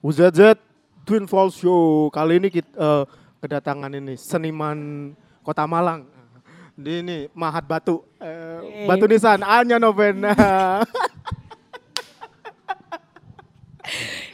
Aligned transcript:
UZZ 0.00 0.56
Twin 1.04 1.26
Falls 1.26 1.56
Show. 1.56 2.08
Kali 2.10 2.40
ini 2.40 2.48
kita 2.48 3.04
kedatangan 3.38 3.92
ini 3.92 4.16
seniman 4.16 5.12
Kota 5.42 5.64
Malang. 5.64 6.08
Di 6.72 7.04
ini 7.04 7.28
Mahat 7.32 7.68
Batu. 7.68 8.00
Eh, 8.16 8.84
Eh. 8.84 8.86
Batu 8.88 9.04
Nisan 9.04 9.40
Anya 9.42 9.76
Novena. 9.76 10.32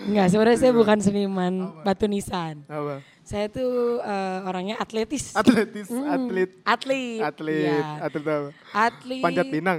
Enggak, 0.06 0.26
sebenarnya 0.30 0.58
saya 0.60 0.70
bukan 0.70 0.98
seniman 1.00 1.52
batu 1.82 2.06
nisan. 2.06 2.62
Apa? 2.68 3.02
Saya 3.26 3.50
tuh 3.50 3.98
eh, 3.98 4.38
orangnya 4.46 4.78
atletis. 4.78 5.34
Atletis, 5.34 5.90
Hmm, 5.90 6.06
atlet, 6.06 6.50
Atlet. 6.62 7.18
atlet, 7.18 7.66
Iya. 7.66 7.80
atlet 8.04 8.22
apa? 8.22 8.50
Atlet. 8.70 9.22
Panjat 9.24 9.46
pinang. 9.50 9.78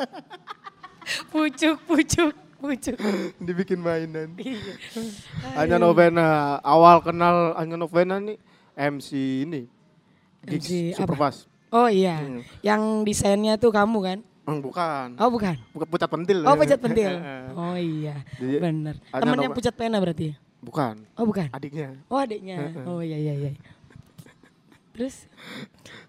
Pucuk, 1.30 1.76
pucuk, 1.86 2.32
pucuk. 2.60 2.96
Dibikin 3.46 3.80
mainan. 3.80 4.36
Iya. 4.36 4.74
Anya 5.60 5.76
Novena. 5.76 6.28
Awal 6.60 7.00
kenal 7.00 7.56
Anya 7.56 7.74
Novena 7.74 8.16
nih 8.16 8.36
MC 8.72 9.08
ini. 9.44 9.64
Gigs 10.42 10.64
MC 10.64 10.72
apa? 10.92 10.98
Superfast. 11.00 11.40
Oh 11.70 11.86
iya, 11.86 12.18
Hmm. 12.18 12.42
yang 12.60 12.82
desainnya 13.02 13.54
tuh 13.54 13.70
kamu 13.70 13.98
kan? 14.00 14.18
Hmm, 14.42 14.58
bukan. 14.58 15.14
Oh 15.16 15.30
bukan. 15.30 15.54
Bukan 15.70 15.86
pucat 15.86 16.08
pentil. 16.08 16.42
Oh 16.42 16.54
pucat 16.54 16.76
pentil. 16.76 17.12
Eh, 17.20 17.46
Oh 17.52 17.76
iya, 17.76 18.26
Jadi, 18.36 18.58
bener. 18.58 18.94
Temennya 19.08 19.46
nama- 19.46 19.54
pucat 19.54 19.74
pena 19.74 19.96
berarti? 19.96 20.30
ya? 20.30 20.34
Bukan. 20.60 21.06
Oh 21.14 21.22
bukan. 21.22 21.46
Adiknya. 21.50 21.94
Oh 22.06 22.18
adiknya. 22.18 22.56
Heeh. 22.58 22.84
Oh 22.84 22.98
iya 22.98 23.16
iya 23.16 23.34
iya. 23.38 23.50
Terus? 24.90 25.30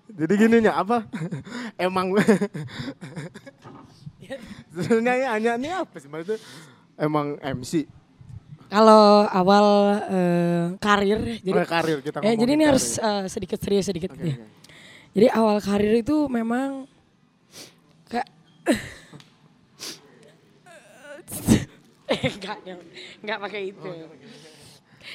Jadi 0.10 0.34
gini 0.36 0.58
nya 0.60 0.76
apa? 0.76 1.06
Emang 1.78 2.12
sebenarnya 4.70 5.14
ya, 5.16 5.28
hanya 5.34 5.52
ini 5.58 5.70
apa 5.70 5.96
sih 5.98 6.08
maksudnya? 6.08 6.40
Emang 6.96 7.36
MC. 7.42 7.86
Kalau 8.68 9.28
awal 9.28 9.66
eh, 10.08 10.66
karir, 10.80 11.20
jadi 11.44 11.60
Oh, 11.60 11.68
karir 11.68 11.98
kita 12.00 12.24
eh, 12.24 12.34
jadi 12.34 12.52
ini 12.52 12.64
ngomongin 12.64 12.70
harus 12.72 12.86
karir. 12.96 13.12
eh, 13.12 13.24
sedikit 13.28 13.60
serius 13.60 13.86
sedikit 13.86 14.12
gitu 14.12 14.24
ya. 14.24 14.36
oke. 14.38 14.46
Jadi 15.12 15.28
awal 15.28 15.58
karir 15.60 15.94
itu 16.00 16.16
memang 16.26 16.88
kayak 18.08 18.28
enggak 22.12 22.58
enggak 23.24 23.38
pakai 23.40 23.62
itu. 23.72 23.90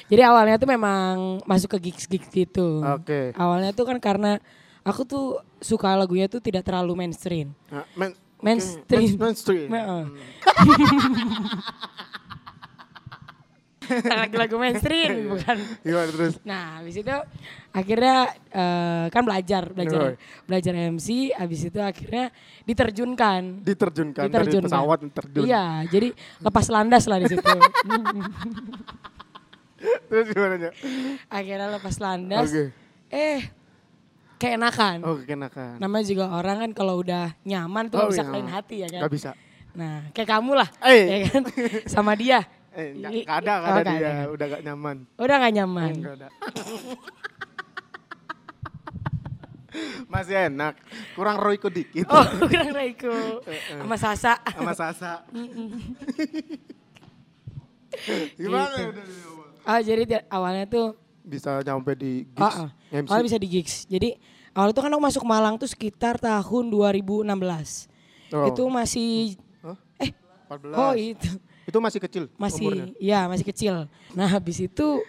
Jadi 0.07 0.21
awalnya 0.21 0.55
tuh 0.55 0.69
memang 0.69 1.41
masuk 1.43 1.77
ke 1.77 1.89
gigs 1.89 2.05
gigs 2.05 2.29
gitu. 2.29 2.81
Oke. 2.85 3.33
Awalnya 3.33 3.73
tuh 3.73 3.85
kan 3.85 3.97
karena 3.97 4.37
aku 4.85 5.01
tuh 5.01 5.25
suka 5.57 5.97
lagunya 5.97 6.29
tuh 6.29 6.39
tidak 6.39 6.61
terlalu 6.61 6.93
mainstream. 6.95 7.51
Nah, 7.67 7.83
main, 7.97 8.13
Mainstream. 8.37 9.01
Main- 9.01 9.19
mainstream. 9.19 9.69
Heeh. 9.73 10.03
Lagu-lagu 13.87 14.59
mainstream 14.59 15.31
bukan. 15.31 15.57
Gimana 15.79 16.11
terus? 16.11 16.33
Nah, 16.43 16.83
habis 16.83 16.99
itu 16.99 17.15
akhirnya 17.71 18.17
eh, 18.51 19.05
kan 19.07 19.23
belajar, 19.23 19.71
belajar, 19.71 20.19
belajar 20.43 20.73
MC. 20.91 21.31
Habis 21.31 21.71
itu 21.71 21.79
akhirnya 21.79 22.35
diterjunkan. 22.67 23.63
Diterjunkan, 23.63 24.27
dari 24.27 24.43
Diterjunkan. 24.43 24.67
pesawat 24.67 24.99
terjun. 25.07 25.43
Iya, 25.47 25.87
jadi 25.87 26.11
lepas 26.43 26.67
landas 26.67 27.07
lah 27.07 27.17
di 27.23 27.31
situ. 27.31 27.47
Terus 30.09 30.25
gimana 30.33 30.55
nya? 30.57 30.71
akhirnya 31.31 31.67
lepas 31.79 31.95
landas. 32.03 32.49
Oke. 32.51 32.63
Eh, 33.07 33.39
keenakan. 34.37 34.97
Oh, 35.01 35.17
kenakan. 35.17 35.77
Namanya 35.77 36.05
juga 36.05 36.25
orang 36.29 36.57
kan 36.59 36.71
kalau 36.71 36.97
udah 36.97 37.33
nyaman 37.41 37.89
tuh 37.89 37.97
Oh, 37.99 38.07
bisa 38.07 38.21
iya. 38.21 38.29
kalian 38.29 38.49
hati 38.49 38.75
ya 38.79 38.87
kan. 38.87 39.01
Gak 39.03 39.13
bisa. 39.13 39.31
Nah, 39.73 40.09
kayak 40.09 40.29
kamu 40.31 40.51
lah, 40.53 40.69
Eh. 40.81 41.03
ya 41.05 41.17
kan, 41.29 41.43
sama 41.93 42.13
dia. 42.13 42.41
Eh, 42.71 42.93
gak, 42.95 43.11
I- 43.11 43.25
gak 43.25 43.37
ada, 43.41 43.53
gak 43.55 43.61
oh, 43.63 43.73
ada 43.73 43.81
gak 43.83 43.93
dia. 43.93 44.07
ada. 44.07 44.23
Udah 44.29 44.45
gak 44.47 44.61
nyaman. 44.63 44.97
Udah 45.15 45.35
gak 45.39 45.53
nyaman. 45.53 45.91
Gak 45.97 46.15
ada. 46.15 46.27
Masih 50.07 50.49
enak. 50.49 50.73
Kurang 51.13 51.37
Royko 51.37 51.69
dikit. 51.69 52.07
Oh, 52.07 52.25
kurang 52.49 52.71
Raiko. 52.71 53.43
Sama 53.69 53.93
Sasa. 53.95 54.33
Sama 54.47 54.73
Sasa. 54.73 55.21
Gimana 58.33 58.73
Gitu. 58.73 58.79
ya 58.79 58.89
udah 58.89 59.03
awal? 59.03 59.47
Ah, 59.63 59.79
jadi 59.79 60.03
di- 60.05 60.25
awalnya 60.27 60.65
tuh 60.65 60.87
Bisa 61.19 61.59
nyampe 61.59 61.91
di 61.93 62.23
gigs. 62.25 62.57
MC. 62.89 63.05
Awalnya 63.05 63.25
bisa 63.27 63.37
di 63.37 63.47
gigs. 63.47 63.75
Jadi 63.85 64.09
awal 64.57 64.73
itu 64.73 64.81
kan 64.81 64.89
aku 64.89 65.03
masuk 65.03 65.23
Malang 65.23 65.55
tuh 65.55 65.69
sekitar 65.69 66.17
tahun 66.17 66.65
2016. 66.67 67.29
Oh. 68.33 68.49
Itu 68.49 68.63
masih 68.67 69.37
Hah? 69.61 69.77
eh 69.97 70.11
14. 70.49 70.73
oh 70.73 70.93
itu 70.93 71.29
Itu 71.63 71.77
masih 71.77 71.99
kecil 71.99 72.23
masih 72.35 72.63
umurnya. 72.65 72.85
ya 72.97 73.27
masih 73.27 73.45
kecil. 73.45 73.75
Nah, 74.11 74.27
habis 74.27 74.57
itu 74.57 75.03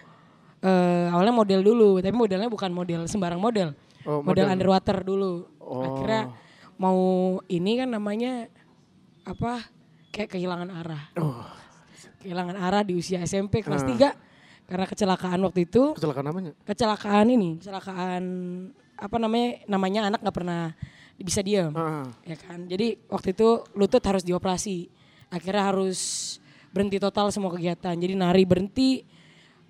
eh 0.58 1.06
awalnya 1.08 1.32
model 1.32 1.60
dulu, 1.62 1.88
tapi 1.98 2.12
modelnya 2.12 2.47
bukan 2.47 2.69
model 2.69 3.06
sembarang 3.06 3.38
model. 3.38 3.72
Oh, 4.03 4.20
model, 4.20 4.44
model. 4.44 4.53
underwater 4.53 4.98
dulu. 5.00 5.32
Oh. 5.58 5.82
Akhirnya 5.82 6.34
mau 6.76 6.98
ini 7.47 7.78
kan 7.78 7.88
namanya 7.88 8.50
apa? 9.22 9.64
Kayak 10.10 10.34
kehilangan 10.34 10.69
arah. 10.72 11.03
Oh, 11.16 11.47
Kehilangan 12.19 12.58
arah 12.58 12.82
di 12.82 12.98
usia 12.98 13.22
SMP 13.22 13.62
kelas 13.62 13.87
Ah. 13.87 14.10
3 14.19 14.66
karena 14.66 14.84
kecelakaan 14.84 15.38
waktu 15.41 15.64
itu. 15.64 15.94
kecelakaan 15.94 16.26
namanya? 16.26 16.53
kecelakaan 16.62 17.26
ini, 17.31 17.56
kecelakaan 17.56 18.22
apa 18.98 19.16
namanya? 19.16 19.62
Namanya 19.70 20.00
anak 20.12 20.20
nggak 20.26 20.36
pernah 20.36 20.75
bisa 21.19 21.42
diam, 21.42 21.75
Ah, 21.75 22.06
ya 22.22 22.38
kan? 22.38 22.66
Jadi 22.70 22.94
waktu 23.10 23.34
itu 23.34 23.66
lutut 23.75 24.03
harus 24.06 24.22
dioperasi, 24.22 24.86
akhirnya 25.34 25.75
harus 25.75 25.98
berhenti 26.70 27.03
total 27.03 27.34
semua 27.34 27.50
kegiatan. 27.50 27.94
Jadi 27.98 28.14
nari 28.14 28.47
berhenti, 28.47 29.03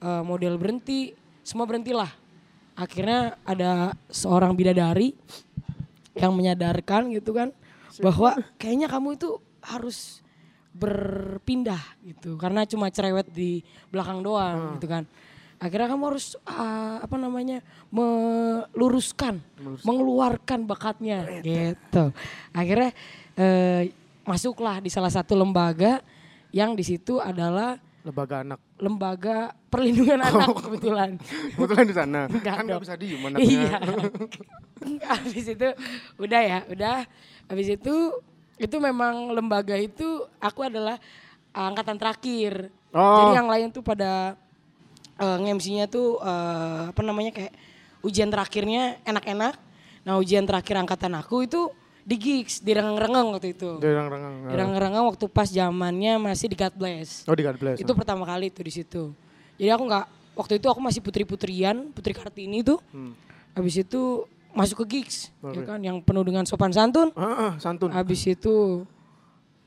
eh, 0.01 0.23
model 0.25 0.61
berhenti, 0.61 1.17
semua 1.41 1.65
berhentilah. 1.65 2.13
Akhirnya 2.77 3.41
ada 3.49 3.97
seorang 4.13 4.53
bidadari 4.53 5.17
yang 6.15 6.37
menyadarkan 6.37 7.11
gitu 7.17 7.33
kan 7.33 7.49
bahwa 8.03 8.39
kayaknya 8.61 8.87
kamu 8.87 9.19
itu 9.19 9.41
harus 9.65 10.23
berpindah 10.71 11.81
gitu 12.07 12.39
karena 12.39 12.63
cuma 12.63 12.87
cerewet 12.87 13.27
di 13.35 13.67
belakang 13.91 14.23
doang 14.23 14.79
gitu 14.79 14.87
kan 14.87 15.03
akhirnya 15.59 15.89
kamu 15.91 16.05
harus 16.15 16.39
ah, 16.47 17.03
apa 17.03 17.19
namanya 17.19 17.59
meluruskan 17.91 19.43
mengeluarkan 19.83 20.65
bakatnya 20.65 21.43
gitu 21.43 22.15
akhirnya 22.55 22.95
eh, 23.35 23.91
masuklah 24.23 24.79
di 24.79 24.91
salah 24.91 25.11
satu 25.11 25.35
lembaga 25.35 25.99
yang 26.55 26.79
di 26.79 26.85
situ 26.87 27.19
adalah 27.19 27.77
lembaga 28.07 28.37
anak. 28.41 28.61
lembaga 28.81 29.37
perlindungan 29.69 30.21
anak 30.23 30.49
kebetulan 30.65 31.11
Kebetulan 31.53 31.85
di 31.85 31.95
sana. 31.95 32.21
Enggak 32.33 32.55
kan 32.57 32.65
dong. 32.65 32.73
gak 32.73 32.85
bisa 32.89 32.97
diem 32.97 33.21
anaknya. 33.21 33.45
Iya. 33.45 33.77
habis 35.13 35.45
itu 35.45 35.69
udah 36.17 36.41
ya, 36.41 36.59
udah. 36.73 36.99
Habis 37.53 37.69
itu 37.77 37.95
itu 38.59 38.77
memang 38.81 39.35
lembaga 39.37 39.77
itu 39.77 40.25
aku 40.41 40.65
adalah 40.65 40.97
angkatan 41.53 42.01
terakhir. 42.01 42.73
Oh. 42.97 43.29
Jadi 43.29 43.31
yang 43.45 43.49
lain 43.51 43.69
tuh 43.69 43.85
pada 43.85 44.41
uh, 45.19 45.37
nge-MC-nya 45.43 45.91
tuh 45.91 46.19
eh, 46.23 46.83
apa 46.91 47.01
namanya 47.03 47.35
kayak 47.35 47.53
ujian 48.03 48.31
terakhirnya 48.31 49.03
enak-enak. 49.03 49.55
Nah, 50.07 50.17
ujian 50.17 50.47
terakhir 50.47 50.79
angkatan 50.79 51.13
aku 51.19 51.45
itu 51.45 51.69
di 52.09 52.17
gigs, 52.17 52.65
di 52.65 52.73
rengeng-rengeng 52.73 53.37
waktu 53.37 53.53
itu. 53.53 53.77
Dia 53.83 54.01
rengang-rengang. 54.01 54.33
Di 54.49 54.57
rengeng-rengeng 54.57 55.05
waktu 55.13 55.25
pas 55.29 55.49
zamannya 55.51 56.17
masih 56.17 56.49
di 56.49 56.57
God 56.57 56.75
Bless. 56.79 57.29
Oh 57.29 57.37
di 57.37 57.45
God 57.45 57.61
bless. 57.61 57.77
Itu 57.77 57.93
pertama 57.93 58.25
kali 58.25 58.49
tuh 58.49 58.65
di 58.65 58.73
situ. 58.73 59.13
Jadi 59.61 59.69
aku 59.69 59.85
nggak 59.85 60.07
waktu 60.39 60.53
itu 60.57 60.67
aku 60.71 60.81
masih 60.81 61.05
putri-putrian, 61.05 61.93
Putri 61.93 62.17
Kartini 62.17 62.65
tuh. 62.65 62.81
Hmm. 62.95 63.13
Habis 63.53 63.85
itu 63.85 64.25
masuk 64.55 64.87
ke 64.87 65.03
gigs, 65.03 65.29
ya 65.45 65.63
kan 65.67 65.83
yang 65.83 66.01
penuh 66.01 66.25
dengan 66.25 66.47
sopan 66.49 66.73
santun. 66.73 67.13
Ah, 67.13 67.53
ah, 67.53 67.53
santun. 67.61 67.93
Habis 67.93 68.25
itu 68.25 68.87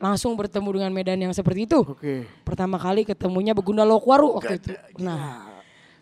langsung 0.01 0.33
bertemu 0.33 0.81
dengan 0.81 0.91
medan 0.91 1.19
yang 1.21 1.33
seperti 1.33 1.69
itu. 1.69 1.85
Oke. 1.85 2.25
Pertama 2.41 2.81
kali 2.81 3.05
ketemunya 3.05 3.53
Begunda 3.53 3.85
Lokwaru 3.85 4.41
waktu 4.41 4.57
itu. 4.57 4.73
Nah, 4.97 5.45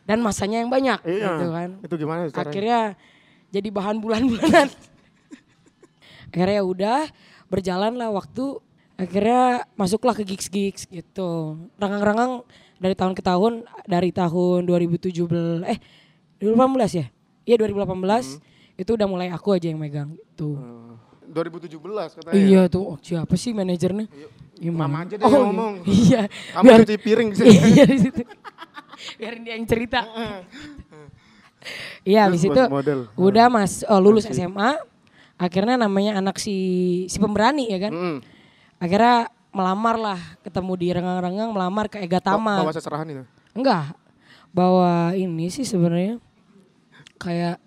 dan 0.08 0.24
masanya 0.24 0.64
yang 0.64 0.72
banyak 0.72 1.04
Iya. 1.04 1.28
gitu 1.36 1.46
kan. 1.52 1.70
Itu 1.84 1.94
gimana 2.00 2.20
caranya? 2.32 2.40
Akhirnya 2.48 2.80
jadi 3.52 3.68
bahan 3.70 4.00
bulan-bulanan. 4.00 4.68
akhirnya 6.32 6.56
ya 6.56 6.64
udah 6.64 7.00
berjalan 7.52 7.94
lah 8.00 8.10
waktu 8.10 8.62
akhirnya 8.96 9.68
masuklah 9.76 10.16
ke 10.16 10.24
gigs-gigs 10.24 10.88
gitu. 10.88 11.60
Rengang-rengang 11.76 12.48
dari 12.80 12.96
tahun 12.96 13.14
ke 13.14 13.22
tahun 13.22 13.68
dari 13.84 14.10
tahun 14.16 14.64
2017 14.64 15.68
eh 15.68 15.80
2018 16.40 17.00
ya? 17.04 17.06
Iya 17.44 17.56
2018 17.60 18.80
itu 18.80 18.92
udah 18.96 19.08
mulai 19.12 19.28
aku 19.28 19.60
aja 19.60 19.68
yang 19.68 19.82
megang 19.82 20.16
gitu. 20.16 20.56
Eh, 20.56 20.89
2017 21.30 21.78
katanya. 22.18 22.34
Iya 22.36 22.62
tuh, 22.66 22.84
oh, 22.84 22.98
siapa 23.00 23.34
sih 23.34 23.54
manajernya? 23.54 24.10
Gimana? 24.56 24.86
Mama 24.86 24.98
aja 25.06 25.16
deh 25.16 25.24
yang 25.24 25.46
ngomong. 25.48 25.74
Iya. 25.88 26.22
Kamu 26.52 26.64
biar- 26.66 26.80
cuci 26.84 26.96
piring 26.98 27.28
di 27.30 27.36
sini. 27.36 27.50
Iya 27.72 27.84
di 27.86 27.98
situ. 28.00 28.22
Biarin 29.18 29.42
dia 29.42 29.54
yang 29.56 29.64
cerita. 29.64 30.04
Iya, 32.02 32.28
habis 32.28 32.42
Terus 32.42 32.52
itu 32.52 32.62
buat 32.62 32.72
model. 32.74 33.00
udah 33.16 33.46
mas 33.48 33.84
oh, 33.84 34.00
lulus 34.00 34.26
SMA. 34.26 34.80
Akhirnya 35.36 35.76
namanya 35.78 36.20
anak 36.20 36.36
si 36.36 36.56
si 37.06 37.16
pemberani 37.16 37.68
ya 37.68 37.80
kan. 37.80 37.92
Mm. 37.92 38.18
Akhirnya 38.78 39.28
melamar 39.50 39.96
lah, 39.96 40.20
ketemu 40.42 40.72
di 40.76 40.88
renggang-renggang 40.90 41.52
melamar 41.52 41.86
ke 41.88 42.00
Ega 42.00 42.20
Tama. 42.20 42.60
Bawa 42.60 42.72
seserahan 42.72 43.08
itu. 43.08 43.24
Enggak. 43.52 43.96
Bawa 44.50 45.12
ini 45.14 45.48
sih 45.48 45.64
sebenarnya 45.64 46.20
kayak 47.16 47.60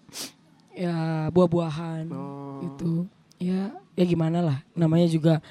ya 0.73 0.97
buah-buahan 1.29 2.05
Oh. 2.09 2.61
gitu. 2.61 2.93
Ya 3.43 3.75
ya 3.99 4.05
gimana 4.07 4.39
lah. 4.39 4.59
Namanya 4.73 5.11
juga 5.11 5.43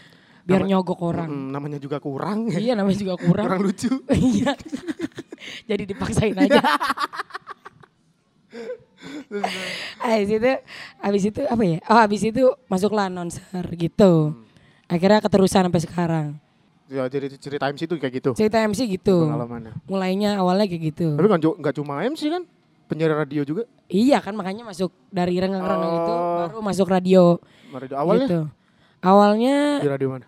biar 0.41 0.63
Nama- 0.63 0.69
nyogok 0.79 0.99
orang. 1.03 1.29
Mm, 1.29 1.47
namanya 1.51 1.77
juga 1.77 1.97
kurang. 1.99 2.47
Iya 2.49 2.73
namanya 2.73 2.97
juga 2.97 3.15
kurang. 3.19 3.45
kurang 3.51 3.61
lucu. 3.61 3.91
Iya. 4.15 4.55
Jadi 5.69 5.83
dipaksain 5.89 6.37
aja. 6.37 6.61
habis 10.01 10.29
itu, 10.29 10.51
habis 10.99 11.23
itu 11.25 11.41
apa 11.45 11.63
ya? 11.63 11.77
Oh 11.89 11.97
habis 11.97 12.21
itu 12.21 12.43
masuklah 12.67 13.09
announcer 13.09 13.65
gitu. 13.73 14.35
Akhirnya 14.85 15.23
keterusan 15.23 15.65
sampai 15.67 15.81
sekarang. 15.81 16.27
Ya 16.91 17.07
jadi 17.07 17.31
cerita 17.39 17.71
MC 17.71 17.87
itu 17.87 17.95
kayak 17.95 18.13
gitu. 18.19 18.31
Cerita 18.35 18.59
MC 18.59 18.83
gitu. 18.85 19.23
Pengalamannya. 19.25 19.73
Mulainya 19.87 20.35
awalnya 20.37 20.67
kayak 20.67 20.83
gitu. 20.91 21.15
Tapi 21.15 21.27
kan 21.31 21.39
nggak 21.39 21.75
cuma 21.79 22.03
MC 22.03 22.27
kan? 22.27 22.43
Penyiar 22.91 23.15
radio 23.15 23.47
juga. 23.47 23.63
Iya 23.87 24.19
kan 24.19 24.35
makanya 24.35 24.67
masuk 24.67 24.91
dari 25.07 25.39
renggang-renggang 25.39 25.95
itu 25.95 26.11
Oh. 26.11 26.35
baru 26.43 26.59
masuk 26.59 26.87
radio. 26.91 27.39
Radio 27.73 27.95
awalnya 27.97 28.27
Gitu. 28.27 28.41
Awalnya 29.01 29.55
di 29.81 29.89
radio 29.89 30.07
mana? 30.13 30.25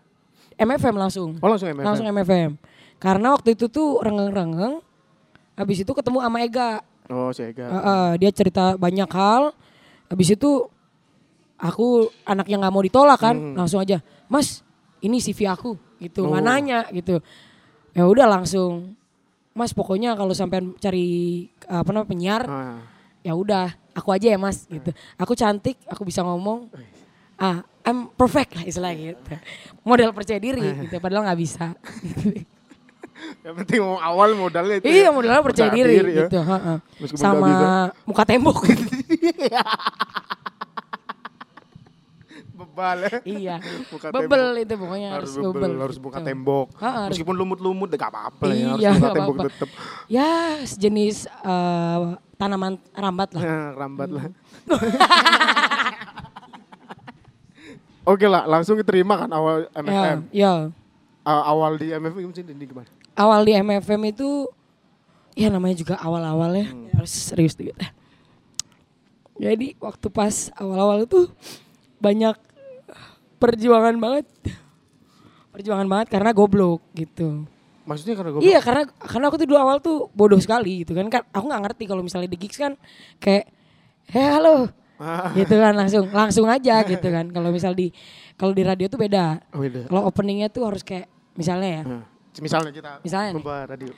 MFM 0.54 0.96
langsung. 0.98 1.30
Oh 1.38 1.50
langsung 1.50 1.70
MFM. 1.70 1.86
Langsung 1.86 2.06
MFM. 2.08 2.52
Karena 2.98 3.34
waktu 3.34 3.54
itu 3.54 3.68
tuh 3.68 4.00
renggang-renggang 4.00 4.82
habis 5.54 5.78
itu 5.80 5.92
ketemu 5.92 6.18
sama 6.20 6.38
Ega. 6.42 6.82
Oh 7.10 7.30
si 7.30 7.44
Ega. 7.44 7.68
Heeh, 7.70 8.10
dia 8.18 8.32
cerita 8.32 8.74
banyak 8.74 9.10
hal. 9.10 9.54
Habis 10.10 10.34
itu 10.34 10.66
aku 11.56 12.10
anak 12.24 12.48
yang 12.48 12.60
nggak 12.60 12.74
mau 12.74 12.82
ditolak 12.82 13.20
kan, 13.20 13.36
Hmm. 13.36 13.56
langsung 13.56 13.80
aja, 13.80 14.02
Mas, 14.28 14.62
ini 15.00 15.18
CV 15.18 15.48
aku, 15.48 15.78
gitu, 15.98 16.28
nggak 16.28 16.44
Oh. 16.44 16.48
nanya 16.48 16.80
gitu. 16.92 17.24
Ya 17.94 18.04
udah 18.04 18.28
langsung, 18.28 18.98
Mas 19.54 19.72
pokoknya 19.72 20.18
kalau 20.18 20.34
sampai 20.34 20.60
cari 20.78 21.08
apa 21.64 21.88
namanya 21.88 22.10
penyiar, 22.10 22.44
Ah. 22.46 22.82
ya 23.22 23.32
udah, 23.32 23.72
aku 23.94 24.12
aja 24.12 24.34
ya 24.34 24.38
Mas, 24.38 24.66
gitu. 24.68 24.92
Aku 25.16 25.34
cantik, 25.34 25.78
aku 25.88 26.04
bisa 26.04 26.20
ngomong. 26.20 26.68
Ah, 27.36 27.58
I'm 27.84 28.08
perfect 28.10 28.54
lah 28.54 28.64
istilahnya 28.64 29.14
gitu. 29.14 29.36
Model 29.84 30.10
percaya 30.12 30.40
diri 30.40 30.62
gitu, 30.80 30.96
padahal 30.98 31.28
nggak 31.28 31.40
bisa. 31.40 31.74
Yang 33.44 33.56
penting 33.58 33.80
mau 33.80 34.00
awal 34.00 34.36
modalnya 34.36 34.80
itu. 34.80 34.86
iya, 34.86 35.08
ya. 35.08 35.12
modalnya 35.12 35.40
percaya 35.42 35.70
diri, 35.70 35.96
ya. 35.96 36.28
gitu. 36.28 36.40
heeh. 36.40 36.78
Meskipun 37.00 37.24
nggak 37.24 37.40
Sama 37.44 37.92
muka 38.04 38.24
tembok. 38.24 38.58
Bebal 42.54 42.98
ya. 43.02 43.18
iya. 43.24 43.56
Buka 43.88 44.08
Bebel 44.10 44.30
tembok. 44.54 44.64
itu 44.64 44.74
pokoknya 44.78 45.10
harus, 45.12 45.30
Harus 45.30 45.44
bebel, 45.44 45.62
bebel. 45.64 45.74
harus 45.82 45.98
buka 45.98 46.20
gitu. 46.20 46.28
tembok. 46.28 46.68
Ha, 46.76 46.90
harus- 46.90 47.12
Meskipun 47.12 47.36
lumut-lumut 47.36 47.90
gak 47.92 48.12
apa-apa 48.12 48.44
lah 48.46 48.56
ya. 48.56 48.68
Harus 48.68 48.80
Iya, 48.80 48.90
buka 48.90 49.00
nggak 49.00 49.14
tembok 49.14 49.36
apa-apa. 49.36 49.50
tetep. 49.50 49.70
Ya 50.08 50.30
sejenis 50.64 51.18
eh, 51.28 52.00
tanaman 52.36 52.74
rambat 52.94 53.30
lah. 53.34 53.42
Nah, 53.42 53.68
rambat 53.82 54.10
lah. 54.10 54.24
Oke 58.04 58.28
lah, 58.28 58.44
langsung 58.44 58.76
diterima 58.76 59.16
kan 59.16 59.30
awal 59.32 59.64
Ya, 59.66 59.80
MFM. 59.80 60.20
ya. 60.30 60.54
A- 61.24 61.46
awal 61.48 61.80
di 61.80 61.88
MFM? 61.90 62.32
Di 62.36 62.66
gimana? 62.68 62.90
Awal 63.16 63.42
di 63.48 63.52
MFM 63.56 64.02
itu 64.06 64.52
ya 65.34 65.48
namanya 65.48 65.80
juga 65.80 65.96
awal-awal 65.96 66.52
ya. 66.54 66.68
Hmm. 66.68 66.92
Harus 66.94 67.12
serius 67.16 67.56
dikit. 67.56 67.80
Jadi 69.34 69.74
waktu 69.80 70.08
pas 70.12 70.52
awal-awal 70.54 71.08
itu 71.08 71.32
banyak 71.98 72.36
perjuangan 73.40 73.96
banget. 73.98 74.28
Perjuangan 75.50 75.88
banget 75.88 76.08
karena 76.12 76.30
goblok 76.36 76.84
gitu. 76.94 77.48
Maksudnya 77.84 78.16
karena 78.16 78.30
gue 78.32 78.42
Iya 78.44 78.60
karena 78.64 78.84
karena 78.88 79.26
aku 79.28 79.38
tuh 79.40 79.48
dulu 79.48 79.60
awal 79.60 79.78
tuh 79.80 80.08
bodoh 80.12 80.40
sekali 80.40 80.84
gitu 80.84 80.96
kan. 80.96 81.08
kan 81.08 81.24
aku 81.32 81.46
nggak 81.48 81.64
ngerti 81.68 81.84
kalau 81.88 82.04
misalnya 82.04 82.32
di 82.32 82.40
gigs 82.40 82.60
kan 82.60 82.76
kayak 83.20 83.48
heh 84.12 84.28
halo. 84.28 84.68
Gitu 85.34 85.56
kan 85.58 85.74
langsung 85.74 86.06
langsung 86.10 86.46
aja 86.48 86.84
gitu 86.92 87.08
kan. 87.08 87.30
Kalau 87.30 87.50
misal 87.50 87.74
di 87.74 87.90
kalau 88.36 88.54
di 88.54 88.64
radio 88.64 88.88
tuh 88.88 88.98
beda. 88.98 89.42
Oh, 89.54 89.62
beda. 89.62 89.86
Kalau 89.88 90.02
openingnya 90.08 90.50
tuh 90.50 90.66
harus 90.66 90.82
kayak 90.82 91.06
misalnya 91.34 91.70
ya. 91.70 91.84
Nah, 91.86 92.04
misalnya 92.40 92.72
kita 92.74 92.92
Misalnya 93.02 93.30
nih. 93.34 93.38
membawa 93.42 93.62
radio. 93.70 93.92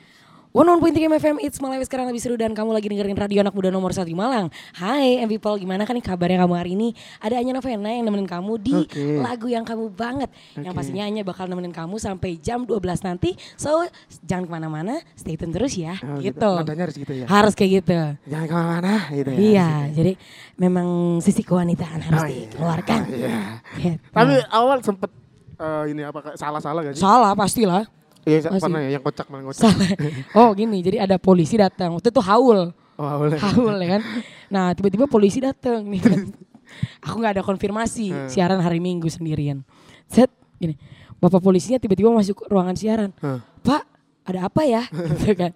One 0.56 0.72
One 0.72 0.80
Point 0.80 0.96
FM 0.96 1.44
It's 1.44 1.60
Malaysia 1.60 1.84
sekarang 1.84 2.08
lebih 2.08 2.24
seru 2.24 2.40
dan 2.40 2.56
kamu 2.56 2.72
lagi 2.72 2.88
dengerin 2.88 3.20
radio 3.20 3.44
anak 3.44 3.52
muda 3.52 3.76
nomor 3.76 3.92
satu 3.92 4.08
di 4.08 4.16
Malang. 4.16 4.48
Hai 4.72 5.20
M 5.20 5.28
people 5.28 5.52
gimana 5.60 5.84
kan 5.84 5.92
nih 5.92 6.08
kabarnya 6.08 6.48
kamu 6.48 6.56
hari 6.56 6.80
ini? 6.80 6.96
Ada 7.20 7.44
Anya 7.44 7.60
Novena 7.60 7.92
yang 7.92 8.08
nemenin 8.08 8.24
kamu 8.24 8.54
di 8.64 8.72
Oke. 8.72 9.20
lagu 9.20 9.52
yang 9.52 9.68
kamu 9.68 9.92
banget. 9.92 10.32
Yang 10.56 10.72
Oke. 10.72 10.80
pastinya 10.80 11.04
Anya 11.04 11.28
bakal 11.28 11.52
nemenin 11.52 11.76
kamu 11.76 12.00
sampai 12.00 12.40
jam 12.40 12.64
12 12.64 12.88
nanti. 13.04 13.36
So 13.60 13.84
jangan 14.24 14.48
ke 14.48 14.52
mana-mana, 14.56 15.04
stay 15.20 15.36
tune 15.36 15.52
terus 15.52 15.76
ya. 15.76 16.00
Oh, 16.00 16.24
gitu. 16.24 16.48
Nadanya 16.48 16.88
harus 16.88 16.96
gitu 17.04 17.12
ya. 17.12 17.26
Harus 17.28 17.52
kayak 17.52 17.72
gitu. 17.84 18.00
Jangan 18.32 18.46
ke 18.48 18.54
mana-mana 18.56 18.94
gitu 19.12 19.30
ya. 19.36 19.40
Iya, 19.44 19.70
jadi 19.92 20.12
memang 20.56 21.20
sisi 21.20 21.44
kewanitaan 21.44 22.00
harus 22.00 22.24
Oh, 22.24 22.32
iya. 22.32 22.48
dikeluarkan. 22.48 23.02
Iya. 23.12 23.40
Gitu. 23.76 24.00
Tapi 24.08 24.34
awal 24.56 24.80
sempet 24.80 25.12
eh, 25.60 25.84
ini 25.92 26.08
apa 26.08 26.32
salah-salah 26.40 26.80
gak 26.80 26.96
sih? 26.96 27.04
Salah 27.04 27.36
pastilah. 27.36 28.05
Iya, 28.26 28.50
Masih. 28.50 28.62
pernah 28.66 28.82
ya 28.82 28.90
yang 28.98 29.04
kocak 29.06 29.26
malah 29.30 29.44
kocak. 29.46 29.62
Salah. 29.70 29.90
Oh 30.34 30.50
gini, 30.52 30.82
jadi 30.82 31.06
ada 31.06 31.16
polisi 31.16 31.56
datang. 31.56 31.94
Waktu 31.94 32.10
itu 32.10 32.22
haul. 32.22 32.74
Oh, 32.96 33.06
awalnya. 33.06 33.38
haul 33.38 33.76
ya 33.78 34.00
kan. 34.00 34.02
Nah 34.50 34.66
tiba-tiba 34.74 35.06
polisi 35.06 35.38
datang 35.38 35.86
nih 35.86 36.02
kan. 36.02 36.20
Aku 37.06 37.22
nggak 37.22 37.38
ada 37.38 37.44
konfirmasi 37.46 38.10
Hmm. 38.10 38.28
siaran 38.28 38.58
hari 38.60 38.82
Minggu 38.82 39.06
sendirian. 39.08 39.62
Set 40.10 40.34
gini, 40.58 40.74
bapak 41.16 41.38
polisinya 41.38 41.78
tiba-tiba 41.78 42.10
masuk 42.10 42.50
ruangan 42.50 42.74
siaran. 42.74 43.14
Hah. 43.22 43.46
Pak 43.62 43.84
ada 44.26 44.50
apa 44.50 44.66
ya? 44.66 44.82
gitu 45.14 45.38
kan. 45.38 45.54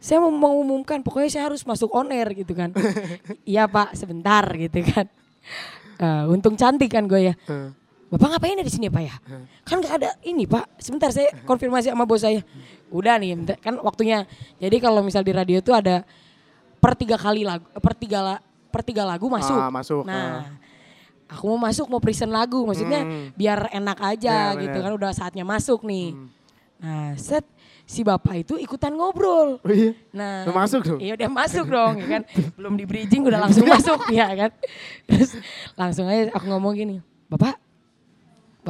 Saya 0.00 0.16
mau 0.16 0.32
mengumumkan, 0.32 1.04
pokoknya 1.04 1.28
saya 1.28 1.44
harus 1.52 1.60
masuk 1.60 1.92
on 1.92 2.08
air 2.08 2.32
gitu 2.32 2.56
kan. 2.56 2.72
iya 3.44 3.68
pak, 3.68 3.92
sebentar 3.92 4.48
gitu 4.56 4.80
kan. 4.80 5.04
Eh, 6.00 6.32
untung 6.32 6.56
cantik 6.56 6.88
kan 6.88 7.04
gue 7.04 7.28
ya. 7.28 7.34
Hah. 7.44 7.76
Bapak 8.10 8.26
ngapain 8.26 8.58
di 8.58 8.66
sini 8.66 8.86
ya 8.86 8.92
Pak 8.92 9.02
ya? 9.06 9.14
Kan 9.62 9.78
nggak 9.78 9.94
ada 9.96 10.10
ini 10.22 10.42
Pak. 10.42 10.82
Sebentar 10.82 11.14
saya 11.14 11.30
konfirmasi 11.42 11.94
sama 11.94 12.02
bos 12.02 12.20
saya. 12.20 12.42
Udah 12.90 13.14
nih, 13.16 13.38
kan 13.56 13.78
waktunya. 13.78 14.26
Jadi 14.58 14.76
kalau 14.78 14.98
misal 15.00 15.22
di 15.22 15.30
radio 15.30 15.62
itu 15.62 15.70
ada 15.70 16.02
per 16.76 16.98
tiga 16.98 17.14
kali 17.14 17.46
lagu, 17.46 17.62
per 17.78 17.94
tiga, 17.94 18.18
la- 18.18 18.42
per 18.42 18.82
tiga 18.82 19.06
lagu 19.06 19.30
masuk. 19.30 19.54
Ah, 19.54 19.70
masuk, 19.70 20.02
Nah, 20.02 20.42
aku 21.28 21.44
mau 21.46 21.60
masuk 21.62 21.86
mau 21.86 22.02
present 22.02 22.28
lagu, 22.28 22.66
maksudnya 22.66 23.06
Hmm. 23.06 23.30
biar 23.32 23.70
enak 23.70 23.98
aja 24.00 24.34
Ya, 24.50 24.58
gitu 24.58 24.74
bener. 24.74 24.90
kan 24.90 24.92
udah 24.98 25.10
saatnya 25.12 25.44
masuk 25.44 25.86
nih. 25.86 26.10
Nah, 26.80 27.14
set 27.14 27.46
si 27.84 28.02
bapak 28.02 28.42
itu 28.42 28.54
ikutan 28.56 28.90
ngobrol. 28.90 29.60
Oh 29.60 29.70
iya. 29.70 29.94
Nah, 30.10 30.50
Udah 30.50 30.56
masuk 30.58 30.80
dong? 30.82 30.98
Iya 30.98 31.12
udah 31.14 31.30
masuk 31.30 31.66
dong, 31.68 31.94
ya 31.94 32.06
kan. 32.08 32.22
Belum 32.58 32.74
di 32.74 32.84
bridging 32.84 33.22
udah 33.22 33.38
langsung 33.38 33.70
masuk, 33.70 34.02
ya 34.10 34.26
kan. 34.34 34.50
Terus 35.06 35.30
langsung 35.74 36.10
aja 36.10 36.32
aku 36.32 36.48
ngomong 36.48 36.74
gini, 36.74 36.96
Bapak, 37.28 37.54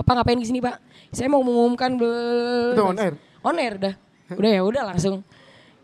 Bapak 0.00 0.16
ngapain 0.16 0.40
di 0.40 0.48
sini 0.48 0.64
Pak? 0.64 0.80
Saya 1.12 1.28
mau 1.28 1.44
mengumumkan 1.44 1.92
ble- 1.92 2.72
Itu 2.72 2.88
on 2.88 2.96
air? 2.96 3.14
On 3.44 3.52
air 3.52 3.76
udah. 3.76 3.94
Udah 4.32 4.48
ya 4.48 4.62
udah 4.64 4.82
langsung. 4.88 5.20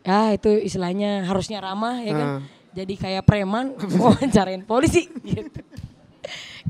Ya 0.01 0.33
itu 0.33 0.49
istilahnya 0.57 1.29
harusnya 1.29 1.61
ramah 1.61 2.01
ya 2.01 2.17
kan. 2.17 2.29
Ah. 2.33 2.41
Jadi 2.73 2.97
kayak 2.97 3.29
preman 3.29 3.77
wawancarain 4.01 4.65
polisi 4.65 5.05
gitu. 5.21 5.61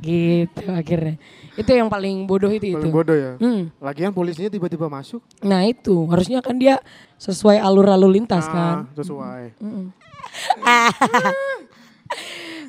gitu 0.02 0.64
akhirnya. 0.66 1.22
Itu 1.54 1.70
yang 1.70 1.86
paling 1.86 2.26
bodoh 2.26 2.50
itu 2.50 2.74
itu. 2.74 2.82
Paling 2.82 2.90
bodoh 2.90 3.14
ya. 3.14 3.38
Hmm. 3.38 3.70
Lagian 3.78 4.10
polisinya 4.10 4.50
tiba-tiba 4.50 4.90
masuk. 4.90 5.22
Nah 5.38 5.62
itu 5.62 5.94
harusnya 6.10 6.42
kan 6.42 6.58
dia 6.58 6.82
sesuai 7.16 7.62
alur 7.62 7.86
lalu 7.86 8.18
lintas 8.18 8.42
kan. 8.44 8.90
Ah, 8.90 8.98
sesuai. 8.98 9.54
Mm-mm. 9.62 9.86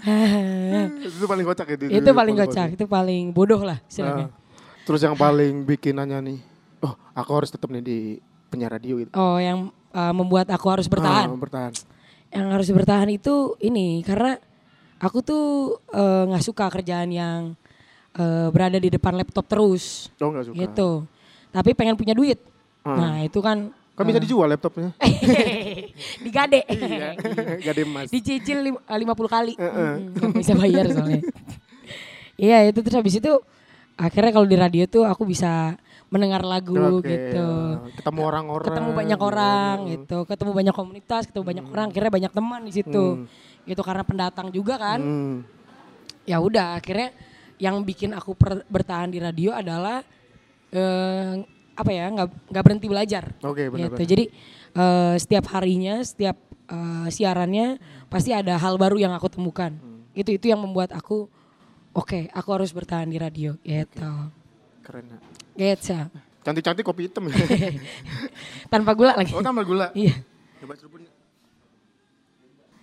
itu 1.02 1.26
paling 1.26 1.46
kocak 1.46 1.68
itu. 1.74 1.84
itu 1.90 2.10
paling 2.14 2.36
kocak, 2.38 2.68
itu 2.78 2.86
paling 2.86 3.34
bodoh 3.34 3.60
lah 3.60 3.82
istilahnya. 3.90 4.30
Ah. 4.30 4.47
Terus 4.88 5.04
yang 5.04 5.14
paling 5.14 5.68
bikinannya 5.68 6.20
nih, 6.24 6.40
oh 6.80 6.96
aku 7.12 7.32
harus 7.34 7.52
tetap 7.52 7.68
nih 7.68 7.84
di 7.84 8.00
penyiar 8.48 8.72
radio 8.72 8.96
gitu. 8.98 9.12
Oh, 9.12 9.36
yang 9.36 9.68
uh, 9.92 10.14
membuat 10.16 10.48
aku 10.48 10.72
harus 10.72 10.88
bertahan. 10.88 11.28
Ah, 11.28 11.36
bertahan. 11.36 11.76
Yang 12.32 12.48
harus 12.50 12.68
bertahan 12.72 13.10
itu 13.10 13.36
ini 13.60 14.00
karena 14.02 14.40
aku 14.98 15.20
tuh 15.20 15.46
eh, 15.88 16.24
nggak 16.26 16.42
suka 16.42 16.68
kerjaan 16.70 17.08
yang 17.08 17.40
eh, 18.14 18.48
berada 18.48 18.76
di 18.76 18.88
depan 18.88 19.16
laptop 19.16 19.44
terus, 19.46 20.08
Oh 20.18 20.32
nggak 20.32 20.46
suka. 20.48 20.56
gitu. 20.58 20.90
Tapi 21.50 21.72
pengen 21.72 21.96
punya 21.96 22.12
duit. 22.12 22.40
Ah. 22.84 22.96
Nah 22.96 23.16
itu 23.22 23.40
kan 23.40 23.72
Kan 23.92 24.06
bisa 24.06 24.20
dijual 24.20 24.48
laptopnya. 24.48 24.94
digade, 26.24 26.62
iya. 26.70 27.18
Gak 27.66 27.76
emas. 27.82 28.08
dicicil 28.08 28.62
lim- 28.62 28.80
eh, 28.80 28.98
50 28.98 29.26
kali, 29.28 29.54
Mm, 29.58 29.96
nggak 30.14 30.32
bisa 30.38 30.54
bayar 30.56 30.86
soalnya. 30.88 31.22
Iya 32.38 32.70
itu 32.70 32.86
terus 32.86 32.94
habis 32.94 33.18
itu 33.18 33.34
akhirnya 33.98 34.32
kalau 34.32 34.48
di 34.48 34.58
radio 34.58 34.86
tuh 34.86 35.04
aku 35.04 35.26
bisa 35.26 35.74
mendengar 36.08 36.46
lagu 36.46 37.02
Oke, 37.02 37.10
gitu. 37.12 37.50
Ketemu 38.00 38.22
orang-orang. 38.24 38.68
ketemu 38.70 38.90
banyak 38.96 39.20
orang 39.20 39.76
gitu, 39.92 40.18
ketemu 40.24 40.52
banyak 40.56 40.76
komunitas, 40.76 41.24
ketemu 41.28 41.46
banyak 41.46 41.66
orang, 41.68 41.88
akhirnya 41.92 42.12
banyak 42.14 42.32
teman 42.32 42.62
di 42.64 42.72
situ. 42.72 43.06
Gitu 43.68 43.82
karena 43.84 44.04
pendatang 44.08 44.48
juga 44.54 44.80
kan. 44.80 45.00
Hmm. 45.04 45.38
Ya 46.24 46.40
udah, 46.40 46.80
akhirnya 46.80 47.12
yang 47.60 47.82
bikin 47.84 48.14
aku 48.14 48.38
per- 48.38 48.64
bertahan 48.70 49.12
di 49.12 49.20
radio 49.20 49.52
adalah 49.52 50.06
eh, 50.72 51.44
apa 51.78 51.92
ya 51.92 52.06
nggak 52.10 52.28
nggak 52.54 52.64
berhenti 52.64 52.88
belajar. 52.88 53.24
Oke, 53.44 53.68
benar. 53.68 53.92
Gitu. 53.92 54.04
Jadi 54.08 54.26
eh, 54.78 55.16
setiap 55.20 55.46
harinya, 55.52 56.00
setiap 56.06 56.38
eh, 56.72 57.08
siarannya 57.12 57.82
pasti 58.08 58.32
ada 58.32 58.56
hal 58.56 58.80
baru 58.80 58.96
yang 58.96 59.12
aku 59.12 59.28
temukan. 59.28 59.76
Itu 60.16 60.32
itu 60.32 60.48
yang 60.48 60.64
membuat 60.64 60.96
aku 60.96 61.28
oke, 61.98 62.30
aku 62.30 62.50
harus 62.54 62.70
bertahan 62.70 63.10
di 63.10 63.18
radio 63.18 63.58
gitu. 63.60 64.12
Keren 64.86 65.06
ya. 65.10 65.18
Gitu. 65.74 65.98
Cantik-cantik 66.46 66.86
kopi 66.86 67.10
hitam 67.10 67.28
ya. 67.28 67.36
Tanpa 68.72 68.94
gula 68.94 69.18
lagi. 69.18 69.34
oh 69.34 69.44
tambah 69.44 69.66
gula. 69.66 69.92
Iya. 69.92 70.16
Coba. 70.64 70.74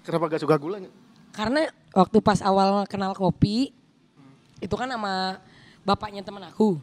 Kenapa 0.04 0.24
gak 0.28 0.42
suka 0.44 0.56
gulanya? 0.60 0.90
Karena 1.32 1.64
waktu 1.96 2.18
pas 2.20 2.44
awal 2.44 2.84
kenal 2.84 3.16
kopi 3.16 3.72
itu 4.60 4.74
kan 4.76 4.86
sama 4.86 5.40
bapaknya 5.80 6.20
temen 6.20 6.44
aku. 6.44 6.76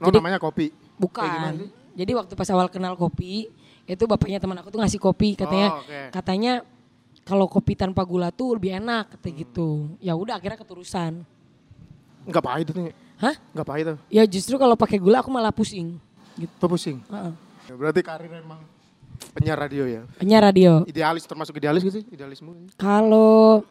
No, 0.00 0.08
Jadi- 0.08 0.18
namanya 0.18 0.40
kopi. 0.40 0.72
Bukan. 0.96 1.28
sih? 1.60 1.70
Jadi 1.98 2.12
waktu 2.14 2.32
pas 2.34 2.48
awal 2.50 2.70
kenal 2.70 2.94
kopi, 2.94 3.50
itu 3.84 4.04
bapaknya 4.06 4.38
teman 4.38 4.58
aku 4.58 4.70
tuh 4.70 4.80
ngasih 4.80 4.98
kopi 4.98 5.34
katanya 5.34 5.68
Oh, 5.74 5.82
oke. 5.82 6.00
katanya 6.10 6.52
kalau 7.22 7.46
kopi 7.46 7.74
tanpa 7.74 8.02
gula 8.02 8.30
tuh 8.30 8.54
lebih 8.56 8.78
enak 8.78 9.12
kata 9.14 9.28
Hmm. 9.28 9.38
gitu. 9.38 9.68
Ya 9.98 10.16
udah 10.16 10.38
akhirnya 10.40 10.56
keterusan. 10.56 11.22
Enggak 12.26 12.44
pahit 12.44 12.66
itu 12.70 12.72
nih. 12.74 12.94
Hah? 13.18 13.34
Enggak 13.54 13.66
pahit 13.66 13.84
tuh. 13.94 13.98
Ya 14.08 14.22
justru 14.24 14.54
kalau 14.58 14.74
pakai 14.74 14.98
gula 14.98 15.20
aku 15.22 15.30
malah 15.30 15.52
pusing. 15.52 15.98
Gitu. 16.38 16.52
Tuh 16.58 16.68
pusing. 16.70 16.98
Heeh. 17.10 17.32
Ya, 17.68 17.74
berarti 17.76 18.00
karir 18.00 18.32
emang 18.32 18.62
penyiar 19.36 19.58
radio 19.58 19.84
ya. 19.84 20.02
Penyiar 20.16 20.42
radio. 20.42 20.86
Idealis 20.88 21.26
termasuk 21.26 21.58
idealis 21.58 21.82
gitu 21.84 22.00
sih, 22.00 22.06
idealisme. 22.08 22.54
Kalau 22.78 23.66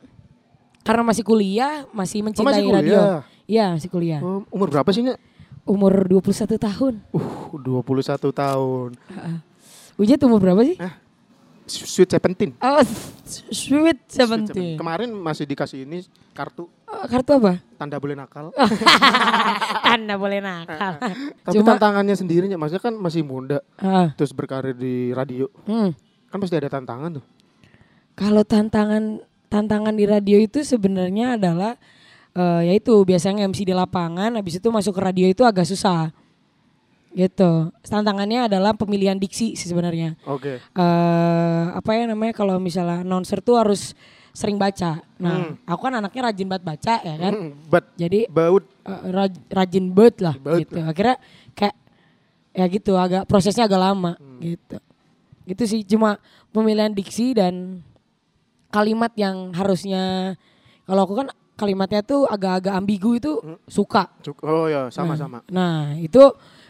karena 0.84 1.04
masih 1.04 1.24
kuliah, 1.26 1.84
masih 1.92 2.24
mencintai 2.24 2.64
kuliah? 2.64 2.78
radio. 2.80 3.00
Iya, 3.48 3.66
masih 3.76 3.90
kuliah. 3.92 4.20
Oh, 4.24 4.44
umur 4.52 4.72
berapa 4.72 4.88
sih, 4.92 5.04
Nya? 5.04 5.16
Umur 5.68 6.08
21 6.08 6.56
tahun. 6.56 6.94
Uh, 7.12 7.60
21 7.60 8.32
tahun. 8.32 8.90
Ujat 10.00 10.20
umur 10.24 10.40
berapa 10.40 10.62
sih? 10.64 10.80
Eh, 10.80 10.94
Sweet 11.68 12.10
Seventeen. 12.10 12.56
Oh, 12.64 12.80
sweet 13.52 14.00
17. 14.08 14.80
Kemarin 14.80 15.12
masih 15.12 15.44
dikasih 15.44 15.84
ini 15.84 16.02
kartu 16.32 16.72
Oh, 16.88 17.04
kartu 17.04 17.36
apa? 17.36 17.60
tanda 17.76 18.00
boleh 18.00 18.16
nakal. 18.16 18.56
Tanda 19.86 20.16
boleh 20.16 20.40
nakal. 20.40 20.96
Tapi 21.44 21.56
Cuma, 21.60 21.76
tantangannya 21.76 22.16
sendirinya, 22.16 22.56
maksudnya 22.56 22.84
kan 22.88 22.96
masih 22.96 23.28
muda, 23.28 23.60
Ah, 23.76 24.16
terus 24.16 24.32
berkarir 24.32 24.72
di 24.72 25.12
radio. 25.12 25.52
hmm. 25.68 25.92
Kan 26.32 26.38
pasti 26.40 26.56
ada 26.56 26.72
tantangan 26.72 27.20
tuh. 27.20 27.26
Kalau 28.16 28.48
tantangan 28.48 29.20
tantangan 29.48 29.96
di 29.96 30.08
radio 30.08 30.40
itu 30.40 30.64
sebenarnya 30.64 31.36
adalah 31.36 31.76
eh, 32.32 32.72
yaitu 32.72 32.96
biasanya 33.04 33.44
MC 33.44 33.68
di 33.68 33.76
lapangan, 33.76 34.40
habis 34.40 34.56
itu 34.56 34.68
masuk 34.72 34.96
ke 34.96 35.02
radio 35.04 35.28
itu 35.28 35.44
agak 35.44 35.68
susah. 35.68 36.16
Gitu. 37.18 37.52
Tantangannya 37.82 38.46
adalah 38.46 38.78
pemilihan 38.78 39.18
diksi 39.18 39.58
sih 39.58 39.66
sebenarnya. 39.66 40.14
Oke. 40.24 40.62
eh 40.62 41.66
apa 41.74 41.90
ya 41.92 42.06
namanya 42.06 42.32
kalau 42.32 42.62
misalnya 42.62 43.02
announcer 43.02 43.42
tuh 43.42 43.58
harus 43.58 43.98
sering 44.30 44.56
baca. 44.56 45.02
Nah, 45.18 45.34
aku 45.66 45.82
kan 45.82 45.98
anaknya 45.98 46.30
rajin 46.30 46.46
banget 46.46 46.64
baca 46.64 46.94
ya 47.02 47.16
kan. 47.18 47.34
Hmm, 47.34 47.52
But 47.66 47.90
Jadi 47.98 48.30
baut 48.30 48.70
eh, 48.86 49.02
raj- 49.10 49.46
rajin 49.50 49.90
banget 49.90 50.16
lah 50.22 50.36
Banget 50.38 50.60
gitu. 50.62 50.78
Akhirnya 50.80 51.18
kayak 51.52 51.76
ya 52.54 52.66
gitu 52.68 52.94
agak 52.94 53.26
prosesnya 53.26 53.66
agak 53.66 53.82
lama 53.82 54.14
gitu. 54.40 54.78
Gitu 55.44 55.64
sih 55.66 55.82
cuma 55.84 56.22
pemilihan 56.52 56.94
diksi 56.94 57.34
dan 57.34 57.82
kalimat 58.68 59.10
yang 59.16 59.50
harusnya 59.52 60.36
kalau 60.84 61.02
aku 61.02 61.18
kan 61.18 61.28
kalimatnya 61.56 62.06
tuh 62.06 62.30
agak-agak 62.30 62.74
ambigu 62.76 63.18
itu 63.18 63.32
suka. 63.66 64.06
Cuk- 64.22 64.46
Oh 64.46 64.70
ya, 64.70 64.94
sama-sama. 64.94 65.42
Nah, 65.50 65.98
itu 65.98 66.22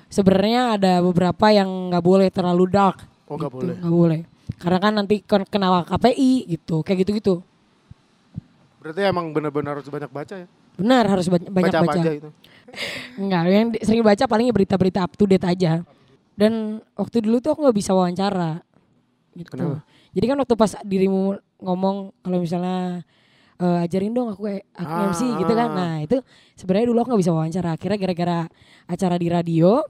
sebenarnya 0.07 0.75
ada 0.75 0.93
beberapa 0.99 1.45
yang 1.49 1.91
nggak 1.91 2.03
boleh 2.03 2.27
terlalu 2.29 2.65
dark. 2.67 3.03
Oh, 3.27 3.35
nggak 3.35 3.49
gitu, 3.49 3.57
boleh. 3.59 3.75
nggak 3.77 3.93
boleh. 3.93 4.19
Karena 4.57 4.77
kan 4.79 4.93
nanti 4.95 5.15
ken- 5.21 5.45
kena 5.45 5.83
KPI 5.83 6.31
gitu, 6.49 6.81
kayak 6.81 7.03
gitu-gitu. 7.03 7.43
Berarti 8.79 9.01
emang 9.03 9.35
benar-benar 9.35 9.77
harus 9.77 9.89
banyak 9.89 10.07
baca 10.07 10.35
ya. 10.37 10.47
Benar 10.77 11.03
harus 11.09 11.27
ba- 11.27 11.41
banyak 11.43 11.73
baca. 11.73 11.83
baca. 11.83 11.91
apa 11.91 12.01
aja 12.01 12.11
itu. 12.15 12.29
Enggak, 13.21 13.41
yang 13.47 13.67
sering 13.81 14.03
baca 14.03 14.23
palingnya 14.23 14.53
berita-berita 14.53 14.99
up 15.01 15.11
to 15.13 15.25
date 15.25 15.43
aja. 15.43 15.83
Dan 16.37 16.77
waktu 16.93 17.19
dulu 17.19 17.41
tuh 17.41 17.57
aku 17.57 17.65
nggak 17.65 17.77
bisa 17.77 17.91
wawancara. 17.91 18.61
Gitu. 19.33 19.49
Kenapa? 19.49 19.81
Jadi 20.13 20.25
kan 20.25 20.37
waktu 20.37 20.55
pas 20.55 20.71
dirimu 20.81 21.21
ngomong 21.59 21.95
kalau 22.21 22.37
misalnya 22.39 23.01
eh, 23.57 23.83
ajarin 23.83 24.13
dong 24.13 24.29
aku 24.31 24.45
kayak 24.45 24.63
aku 24.71 24.91
Ah. 24.93 25.05
MC 25.09 25.21
gitu 25.35 25.53
kan. 25.53 25.69
Nah, 25.73 25.93
itu 25.99 26.17
sebenarnya 26.53 26.87
dulu 26.93 26.97
aku 27.01 27.09
nggak 27.11 27.23
bisa 27.25 27.33
wawancara. 27.33 27.69
Akhirnya 27.73 27.97
gara-gara 27.97 28.39
acara 28.85 29.15
di 29.17 29.27
radio 29.27 29.81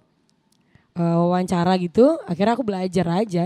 eh, 0.97 1.17
wawancara 1.21 1.77
gitu, 1.77 2.17
akhirnya 2.25 2.53
aku 2.57 2.65
belajar 2.65 3.05
aja. 3.13 3.45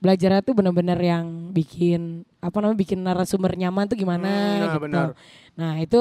Belajarnya 0.00 0.40
tuh 0.40 0.56
bener-bener 0.56 0.96
yang 0.96 1.52
bikin 1.52 2.24
apa 2.40 2.56
namanya 2.58 2.78
bikin 2.78 3.04
narasumber 3.04 3.52
nyaman 3.52 3.84
tuh 3.84 4.00
gimana 4.00 4.26
Hmm, 4.26 4.56
nah, 4.56 4.68
gitu. 4.72 4.80
benar. 4.80 5.08
Nah, 5.60 5.72
itu 5.76 6.00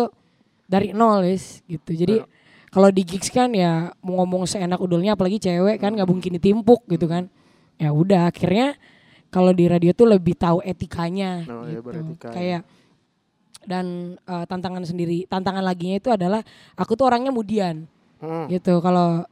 dari 0.65 0.95
nol 0.95 1.19
gitu. 1.67 1.91
Jadi 1.91 2.23
kalau 2.71 2.93
di 2.93 3.03
gigs 3.03 3.27
kan 3.27 3.51
ya 3.51 3.91
mau 3.99 4.23
ngomong 4.23 4.47
seenak 4.47 4.79
udulnya 4.79 5.19
apalagi 5.19 5.35
cewek 5.35 5.81
kan 5.83 5.91
nggak 5.91 6.07
mungkin 6.07 6.39
ditimpuk 6.39 6.87
gitu 6.87 7.11
kan. 7.11 7.27
Ya 7.75 7.91
udah 7.91 8.31
akhirnya 8.31 8.79
kalau 9.27 9.51
di 9.51 9.67
radio 9.67 9.91
tuh 9.91 10.07
lebih 10.09 10.33
tahu 10.39 10.63
etikanya 10.63 11.43
Oh, 11.51 11.67
iya, 11.67 11.83
gitu. 11.83 11.89
ya. 11.91 12.31
Kayak 12.31 12.61
dan 13.67 14.15
eh, 14.15 14.45
tantangan 14.47 14.87
sendiri, 14.87 15.27
tantangan 15.27 15.59
laginya 15.59 15.99
itu 15.99 16.07
adalah 16.07 16.39
aku 16.79 16.95
tuh 16.95 17.11
orangnya 17.11 17.35
mudian 17.35 17.83
Hmm. 18.19 18.47
gitu. 18.47 18.79
Kalau 18.79 19.23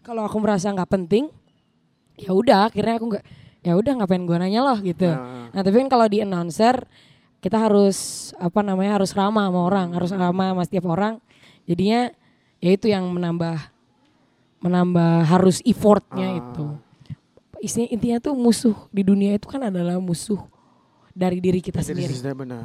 kalau 0.00 0.24
aku 0.24 0.36
merasa 0.40 0.70
nggak 0.70 0.90
penting, 0.90 1.28
ya 2.16 2.32
udah 2.32 2.68
akhirnya 2.68 2.96
aku 2.96 3.06
nggak 3.16 3.24
ya 3.60 3.76
udah 3.76 3.92
ngapain 4.00 4.24
gua 4.24 4.40
nanya 4.40 4.64
loh 4.64 4.78
gitu. 4.80 5.08
Nah. 5.08 5.52
Nah, 5.52 5.60
tapi 5.60 5.76
kan 5.84 5.88
kalau 5.88 6.06
di 6.08 6.24
announcer 6.24 6.84
kita 7.40 7.56
harus 7.56 8.30
apa 8.36 8.60
namanya 8.60 9.00
harus 9.00 9.12
ramah 9.12 9.48
sama 9.48 9.60
orang, 9.64 9.88
harus 9.92 10.10
ramah 10.12 10.52
sama 10.52 10.62
setiap 10.64 10.86
orang. 10.88 11.20
Jadinya 11.64 12.12
ya 12.60 12.70
itu 12.72 12.88
yang 12.88 13.04
menambah 13.08 13.56
menambah 14.60 15.24
harus 15.24 15.64
effortnya 15.64 16.36
itu. 16.36 16.66
Isinya 17.60 17.88
intinya 17.92 18.18
tuh 18.20 18.32
musuh 18.32 18.76
di 18.88 19.04
dunia 19.04 19.36
itu 19.36 19.48
kan 19.48 19.68
adalah 19.68 20.00
musuh 20.00 20.40
dari 21.12 21.40
diri 21.40 21.60
kita 21.60 21.84
sendiri. 21.84 22.12
sistemnya 22.12 22.36
benar. 22.36 22.64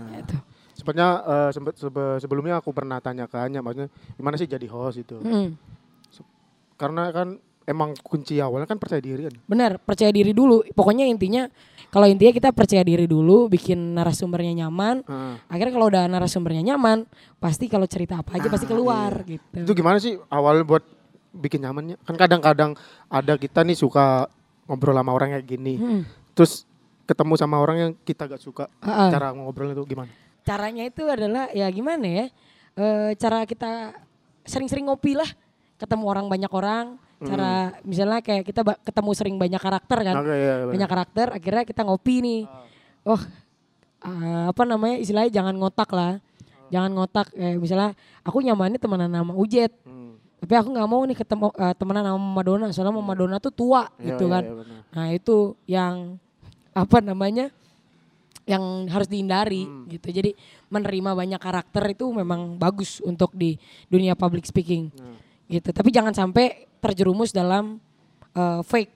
Sebenarnya 0.75 1.09
eh, 1.23 1.49
sempet- 1.55 1.79
sebe- 1.79 2.19
sebelumnya 2.19 2.59
aku 2.59 2.75
pernah 2.75 2.99
tanya 2.99 3.31
ke 3.31 3.39
Anya, 3.39 3.63
maksudnya 3.63 3.87
gimana 4.15 4.35
sih 4.35 4.43
jadi 4.43 4.67
host 4.67 4.99
itu? 4.99 5.15
Mm, 5.19 5.55
Karena 6.75 7.11
kan 7.11 7.39
emang 7.65 7.97
kunci 7.97 8.37
awalnya 8.37 8.69
kan 8.69 8.77
percaya 8.77 9.01
diri 9.01 9.25
kan. 9.25 9.35
benar, 9.49 9.81
percaya 9.81 10.13
diri 10.13 10.31
dulu. 10.31 10.61
Pokoknya 10.77 11.09
intinya 11.09 11.49
kalau 11.89 12.05
intinya 12.05 12.29
kita 12.29 12.49
percaya 12.53 12.85
diri 12.85 13.09
dulu, 13.09 13.49
bikin 13.49 13.97
narasumbernya 13.97 14.65
nyaman. 14.65 15.01
Heeh. 15.01 15.33
Akhirnya 15.49 15.73
kalau 15.73 15.87
udah 15.89 16.03
narasumbernya 16.05 16.75
nyaman, 16.75 17.09
pasti 17.41 17.65
kalau 17.65 17.89
cerita 17.89 18.21
apa 18.21 18.37
aja 18.37 18.47
pasti 18.51 18.69
keluar 18.69 19.25
gitu. 19.25 19.65
Itu 19.65 19.73
gimana 19.73 19.97
sih 19.97 20.19
awalnya 20.29 20.63
buat 20.67 20.83
bikin 21.35 21.65
nyamannya? 21.65 21.95
Kan 22.05 22.15
kadang-kadang 22.19 22.77
ada 23.09 23.33
kita 23.39 23.65
nih 23.65 23.75
suka 23.75 24.29
ngobrol 24.69 24.93
sama 24.93 25.11
orang 25.15 25.39
kayak 25.39 25.47
gini. 25.47 25.73
Mm. 25.79 26.01
Terus 26.37 26.67
ketemu 27.05 27.33
sama 27.37 27.57
orang 27.61 27.77
yang 27.79 27.91
kita 28.01 28.25
gak 28.25 28.41
suka. 28.41 28.65
Ah, 28.81 29.07
ah. 29.07 29.09
Cara 29.09 29.33
ngobrolnya 29.33 29.73
itu 29.77 29.87
gimana? 29.87 30.11
caranya 30.45 30.85
itu 30.85 31.01
adalah 31.09 31.49
ya 31.57 31.65
gimana 31.73 32.05
ya 32.05 32.25
Eh, 32.75 33.15
cara 33.15 33.47
kita 33.47 33.95
sering-sering 34.43 34.91
ngopi 34.91 35.15
lah 35.15 35.27
ketemu 35.75 36.03
orang 36.05 36.25
banyak 36.25 36.49
orang 36.49 36.95
cara 37.17 37.71
misalnya 37.81 38.19
kayak 38.19 38.43
kita 38.43 38.61
ketemu 38.83 39.09
sering 39.15 39.35
banyak 39.35 39.57
karakter 39.57 39.97
kan 40.03 40.15
Oke, 40.19 40.29
iya, 40.29 40.53
benar. 40.61 40.71
banyak 40.75 40.89
karakter 40.89 41.27
akhirnya 41.31 41.63
kita 41.63 41.81
ngopi 41.83 42.15
nih 42.19 42.41
oh 43.03 43.21
eh, 44.03 44.43
apa 44.51 44.63
namanya 44.63 44.99
istilahnya 44.99 45.31
jangan 45.31 45.55
ngotak 45.55 45.89
lah 45.89 46.19
jangan 46.67 46.91
ngotak 46.91 47.27
eh, 47.33 47.55
misalnya 47.55 47.95
aku 48.21 48.43
nyamannya 48.43 48.77
temenan 48.77 49.09
sama 49.09 49.33
Ujet 49.33 49.71
Hmm. 49.85 50.19
tapi 50.37 50.53
aku 50.53 50.69
nggak 50.75 50.87
mau 50.87 51.01
nih 51.01 51.17
ketemu 51.17 51.45
eh, 51.55 51.73
temenan 51.73 52.03
sama 52.03 52.19
Madonna 52.19 52.65
soalnya 52.69 52.93
Mama 52.93 53.07
Madonna 53.07 53.37
tuh 53.39 53.49
tua 53.49 53.87
Iya, 53.95 54.05
gitu 54.11 54.25
iya, 54.27 54.33
kan 54.33 54.43
iya. 54.43 54.63
Nah 54.91 55.05
itu 55.09 55.37
yang 55.65 55.95
apa 56.75 56.97
namanya 56.99 57.45
yang 58.45 58.61
harus 58.85 59.07
dihindari 59.07 59.65
Hmm. 59.65 59.89
gitu. 59.89 60.07
Jadi 60.11 60.37
menerima 60.67 61.15
banyak 61.15 61.39
karakter 61.39 61.81
itu 61.89 62.05
memang 62.07 62.53
bagus 62.55 63.01
untuk 63.01 63.33
di 63.33 63.57
dunia 63.87 64.13
public 64.13 64.45
speaking 64.45 64.91
Nah. 64.93 65.17
Gitu. 65.47 65.69
Tapi 65.69 65.89
jangan 65.89 66.11
sampai 66.11 66.67
terjerumus 66.77 67.29
dalam 67.29 67.77
uh, 68.31 68.61
fake 68.61 68.93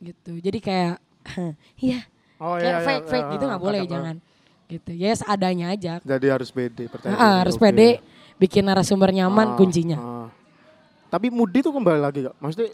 gitu. 0.00 0.38
Jadi 0.38 0.58
kayak 0.58 0.96
iya 1.78 2.04
Oh 2.36 2.56
kayak 2.56 2.64
iya, 2.72 2.80
fake 2.80 3.02
iya, 3.02 3.10
fake 3.10 3.20
iya, 3.22 3.32
gitu 3.32 3.44
nggak 3.44 3.60
boleh 3.60 3.80
kadang- 3.80 3.92
jangan 3.92 4.16
gitu. 4.66 4.90
Ya 4.92 5.10
seadanya 5.12 5.66
aja. 5.70 5.92
Jadi 6.00 6.26
harus 6.26 6.48
pede, 6.48 6.86
percaya 6.86 7.12
Ah, 7.12 7.42
harus 7.42 7.54
oke. 7.54 7.62
pede 7.62 8.00
bikin 8.36 8.62
narasumber 8.62 9.10
nyaman 9.10 9.52
Ah, 9.52 9.56
kuncinya. 9.56 9.98
ah. 9.98 10.28
Tapi 11.08 11.26
Mudi 11.28 11.58
tuh 11.58 11.74
kembali 11.74 11.98
lagi 11.98 12.22
gak? 12.22 12.38
Maksudnya 12.38 12.70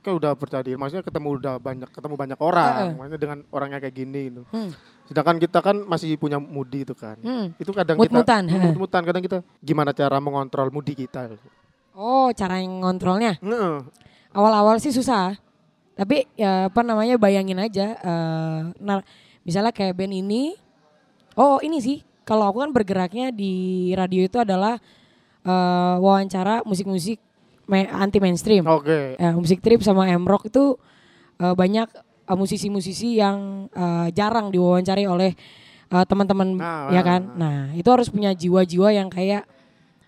kayak 0.00 0.16
udah 0.16 0.32
percaya 0.32 0.62
diri, 0.62 0.74
maksudnya 0.74 1.02
ketemu 1.02 1.28
udah 1.36 1.54
banyak 1.58 1.90
ketemu 1.90 2.14
banyak 2.16 2.38
orang, 2.40 2.74
Heeh. 2.74 2.92
maksudnya 2.94 3.20
dengan 3.20 3.38
orangnya 3.50 3.78
kayak 3.78 3.94
gini 3.96 4.20
gitu. 4.30 4.42
Hmm. 4.48 4.70
Sedangkan 5.04 5.36
kita 5.36 5.58
kan 5.58 5.76
masih 5.82 6.14
punya 6.14 6.38
Mudi 6.38 6.82
itu 6.82 6.94
kan. 6.94 7.18
Hmm. 7.18 7.50
Itu 7.54 7.70
kadang 7.70 7.98
Mut-mutan, 7.98 8.46
kita 8.46 8.54
heeh. 8.54 8.62
mut-mutan 8.64 9.02
kadang 9.02 9.20
kita 9.20 9.38
gimana 9.58 9.90
cara 9.90 10.16
mengontrol 10.16 10.70
Mudi 10.70 10.94
kita. 10.96 11.34
Oh 11.92 12.32
cara 12.32 12.60
yang 12.60 12.80
ngontrolnya. 12.80 13.36
Heeh. 13.40 13.76
awal-awal 14.32 14.80
sih 14.80 14.88
susah. 14.88 15.36
Tapi 15.92 16.24
ya 16.40 16.72
apa 16.72 16.80
namanya 16.80 17.20
bayangin 17.20 17.60
aja. 17.60 18.00
eh, 18.00 18.60
nah, 18.80 19.04
misalnya 19.44 19.76
kayak 19.76 19.92
band 19.92 20.16
ini. 20.16 20.56
Oh 21.36 21.60
ini 21.60 21.84
sih. 21.84 22.00
Kalau 22.24 22.48
aku 22.48 22.64
kan 22.64 22.72
bergeraknya 22.72 23.28
di 23.28 23.90
radio 23.92 24.24
itu 24.24 24.40
adalah 24.40 24.80
eh, 25.44 25.96
wawancara 26.00 26.64
musik-musik 26.64 27.20
anti 27.72 28.18
mainstream. 28.24 28.64
Oke. 28.64 29.16
Eh, 29.20 29.32
musik 29.36 29.60
trip 29.60 29.84
sama 29.84 30.08
M 30.08 30.24
Rock 30.24 30.48
itu 30.48 30.80
eh, 31.36 31.52
banyak 31.52 31.88
eh, 32.28 32.36
musisi-musisi 32.36 33.20
yang 33.20 33.68
eh, 33.68 34.08
jarang 34.16 34.48
diwawancari 34.48 35.04
oleh 35.04 35.36
eh, 35.92 36.04
teman-teman 36.08 36.56
Nah, 36.56 36.88
ya 36.88 37.04
kan. 37.04 37.36
Nah, 37.36 37.58
itu 37.76 37.88
harus 37.92 38.08
punya 38.08 38.32
jiwa-jiwa 38.32 38.96
yang 38.96 39.12
kayak 39.12 39.44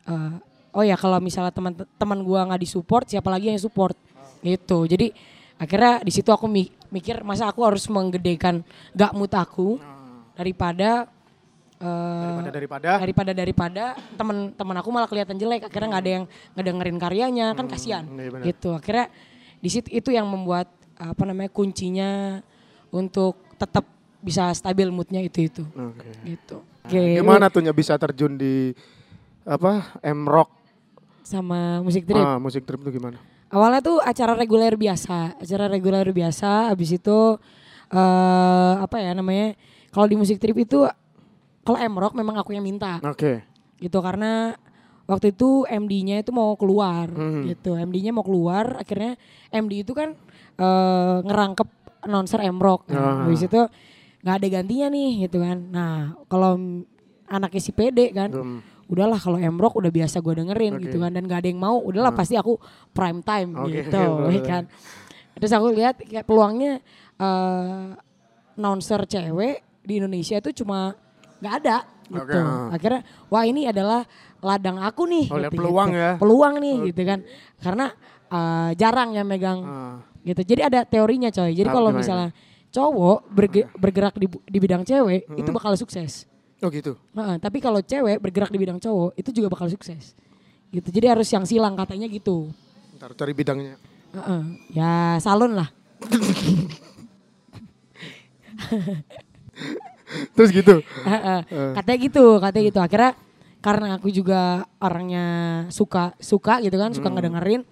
eh, 0.08 0.32
oh 0.74 0.82
ya 0.82 0.94
kalau 0.94 1.18
misalnya 1.18 1.50
teman-teman 1.50 2.18
gua 2.20 2.44
nggak 2.46 2.60
disupport, 2.60 3.04
siapa 3.06 3.30
lagi 3.30 3.48
yang 3.48 3.58
support? 3.58 3.94
Gitu. 4.42 4.78
Jadi 4.84 5.06
akhirnya 5.56 6.02
di 6.02 6.10
situ 6.10 6.28
aku 6.28 6.44
mi- 6.44 6.68
mikir 6.90 7.22
masa 7.22 7.46
aku 7.46 7.62
harus 7.62 7.86
menggedekan 7.86 8.60
gak 8.90 9.14
mood 9.14 9.30
aku 9.30 9.78
daripada 10.34 11.06
eh, 11.78 11.86
Daripada 11.86 12.50
daripada. 12.50 12.90
daripada 12.98 13.32
daripada 13.32 13.84
teman-teman 14.14 14.76
aku 14.78 14.88
malah 14.90 15.06
kelihatan 15.06 15.38
jelek 15.38 15.66
akhirnya 15.66 15.88
nggak 15.90 16.02
ada 16.02 16.12
yang 16.20 16.24
ngedengerin 16.54 16.98
karyanya 16.98 17.46
kan 17.54 17.66
kasihan 17.66 18.04
iya 18.10 18.30
benar. 18.30 18.44
gitu 18.46 18.74
akhirnya 18.74 19.06
di 19.58 19.68
situ 19.70 19.88
itu 19.90 20.10
yang 20.10 20.26
membuat 20.26 20.70
apa 20.94 21.22
namanya 21.22 21.50
kuncinya 21.50 22.38
untuk 22.90 23.38
tetap 23.54 23.86
bisa 24.18 24.50
stabil 24.54 24.90
moodnya 24.90 25.18
itu 25.18 25.46
itu 25.46 25.62
Oke. 25.66 26.10
gitu 26.24 26.56
Nah, 26.84 26.92
oke 26.92 27.00
Gimana 27.16 27.46
tuh 27.48 27.64
bisa 27.72 27.96
terjun 27.96 28.36
di 28.36 28.74
apa 29.42 29.96
M 30.04 30.28
Rock 30.28 30.52
sama 31.24 31.80
musik 31.80 32.04
trip 32.04 32.20
ah, 32.20 32.36
musik 32.36 32.62
trip 32.62 32.78
itu 32.78 32.94
gimana? 32.94 33.16
awalnya 33.48 33.80
tuh 33.80 33.98
acara 33.98 34.34
reguler 34.34 34.74
biasa 34.74 35.38
acara 35.38 35.64
reguler 35.66 36.04
biasa 36.06 36.68
habis 36.68 36.92
itu 36.92 37.18
eh 37.90 38.74
apa 38.76 38.96
ya 38.98 39.12
namanya 39.12 39.54
kalau 39.88 40.04
di 40.04 40.14
musik 40.14 40.36
trip 40.36 40.56
itu 40.58 40.84
kalau 41.60 41.78
M 41.78 41.94
Rock 41.94 42.12
memang 42.12 42.36
aku 42.36 42.52
yang 42.52 42.62
minta 42.62 43.00
Oke. 43.00 43.40
gitu 43.78 43.98
karena 43.98 44.52
waktu 45.04 45.30
itu 45.30 45.64
MD-nya 45.64 46.18
itu 46.18 46.30
mau 46.30 46.52
keluar 46.54 47.06
Hmm. 47.06 47.44
gitu 47.46 47.72
MD-nya 47.74 48.10
mau 48.10 48.22
keluar 48.22 48.76
akhirnya 48.76 49.16
MD 49.48 49.80
itu 49.80 49.92
kan 49.92 50.16
eh, 50.54 51.16
ngerangkep 51.20 51.68
announcer 52.02 52.40
M-Rock 52.42 52.88
Ah. 52.88 52.92
nah, 52.92 53.14
habis 53.24 53.42
itu 53.42 53.60
nggak 54.20 54.34
ada 54.34 54.46
gantinya 54.50 54.86
nih 54.88 55.10
gitu 55.24 55.38
kan 55.38 55.58
nah 55.68 55.94
kalau 56.26 56.56
anaknya 57.26 57.60
si 57.60 57.70
PD 57.70 58.12
kan 58.12 58.28
Hmm. 58.28 58.60
Udahlah 58.86 59.16
kalau 59.16 59.36
M-Rock 59.36 59.74
udah 59.76 59.90
biasa 59.90 60.18
gue 60.18 60.34
dengerin 60.36 60.72
Oke. 60.74 60.82
gitu 60.84 60.96
kan 60.98 61.10
dan 61.10 61.24
gak 61.24 61.40
ada 61.40 61.48
yang 61.48 61.58
mau 61.58 61.76
udahlah 61.78 62.10
pasti 62.10 62.34
aku 62.34 62.60
prime 62.90 63.20
time 63.20 63.50
Oke, 63.56 63.82
gitu 63.82 63.96
boleh. 64.20 64.34
ya 64.34 64.40
kan 64.42 64.62
terus 65.34 65.50
aku 65.50 65.66
lihat 65.70 65.98
kayak 66.00 66.22
peluangnya 66.22 66.78
eh 67.16 67.86
announcer 68.54 69.02
cewek 69.04 69.60
di 69.80 69.98
Indonesia 69.98 70.36
itu 70.36 70.54
cuma 70.56 70.94
nggak 71.38 71.54
ada 71.58 71.76
gitu 72.06 72.20
Oke, 72.22 72.36
ah. 72.36 72.68
akhirnya 72.70 73.00
wah 73.26 73.42
ini 73.42 73.64
adalah 73.64 74.04
ladang 74.38 74.78
aku 74.78 75.02
nih 75.04 75.26
Oh, 75.26 75.40
gitu, 75.40 75.56
peluang 75.56 75.90
gitu. 75.90 75.98
ya. 75.98 76.12
peluang 76.16 76.54
nih 76.58 76.76
gitu 76.88 77.02
kan 77.02 77.18
karena 77.58 77.86
eh, 78.26 78.70
jarang 78.74 79.10
yang 79.10 79.24
megang 79.24 79.60
Ah. 79.60 79.96
gitu 80.22 80.40
jadi 80.42 80.68
ada 80.68 80.80
teorinya 80.82 81.28
coy 81.28 81.50
jadi 81.50 81.66
kalau 81.66 81.90
misalnya 81.90 82.30
cowok 82.70 83.18
berge- 83.28 83.70
bergerak 83.74 84.14
di, 84.14 84.26
di 84.26 84.58
bidang 84.58 84.82
cewek 84.82 85.30
itu 85.32 85.44
Hmm. 85.44 85.54
bakal 85.54 85.72
sukses 85.74 86.26
Oh 86.62 86.70
gitu. 86.70 86.94
Heeh, 87.16 87.36
tapi 87.42 87.58
kalau 87.58 87.82
cewek 87.82 88.22
bergerak 88.22 88.50
di 88.54 88.58
bidang 88.60 88.78
cowok 88.78 89.18
itu 89.18 89.30
juga 89.34 89.48
bakal 89.50 89.66
sukses. 89.72 90.14
Gitu. 90.70 90.88
Jadi 90.90 91.06
harus 91.10 91.28
yang 91.30 91.46
silang 91.46 91.74
katanya 91.74 92.06
gitu. 92.06 92.50
Ntar 92.98 93.14
cari 93.18 93.32
bidangnya. 93.34 93.74
Heeh. 94.14 94.42
Ya 94.74 95.18
salon 95.18 95.58
lah. 95.58 95.68
Terus 100.34 100.50
gitu. 100.54 100.82
Heeh. 100.82 101.40
katanya 101.74 101.98
gitu, 101.98 102.24
katanya 102.38 102.64
gitu. 102.70 102.80
Akhirnya 102.80 103.12
karena 103.64 103.96
aku 103.96 104.08
juga 104.12 104.68
orangnya 104.76 105.26
suka 105.72 106.12
suka 106.20 106.60
gitu 106.60 106.76
kan, 106.76 106.92
suka 106.94 107.08
ngedengerin. 107.10 107.64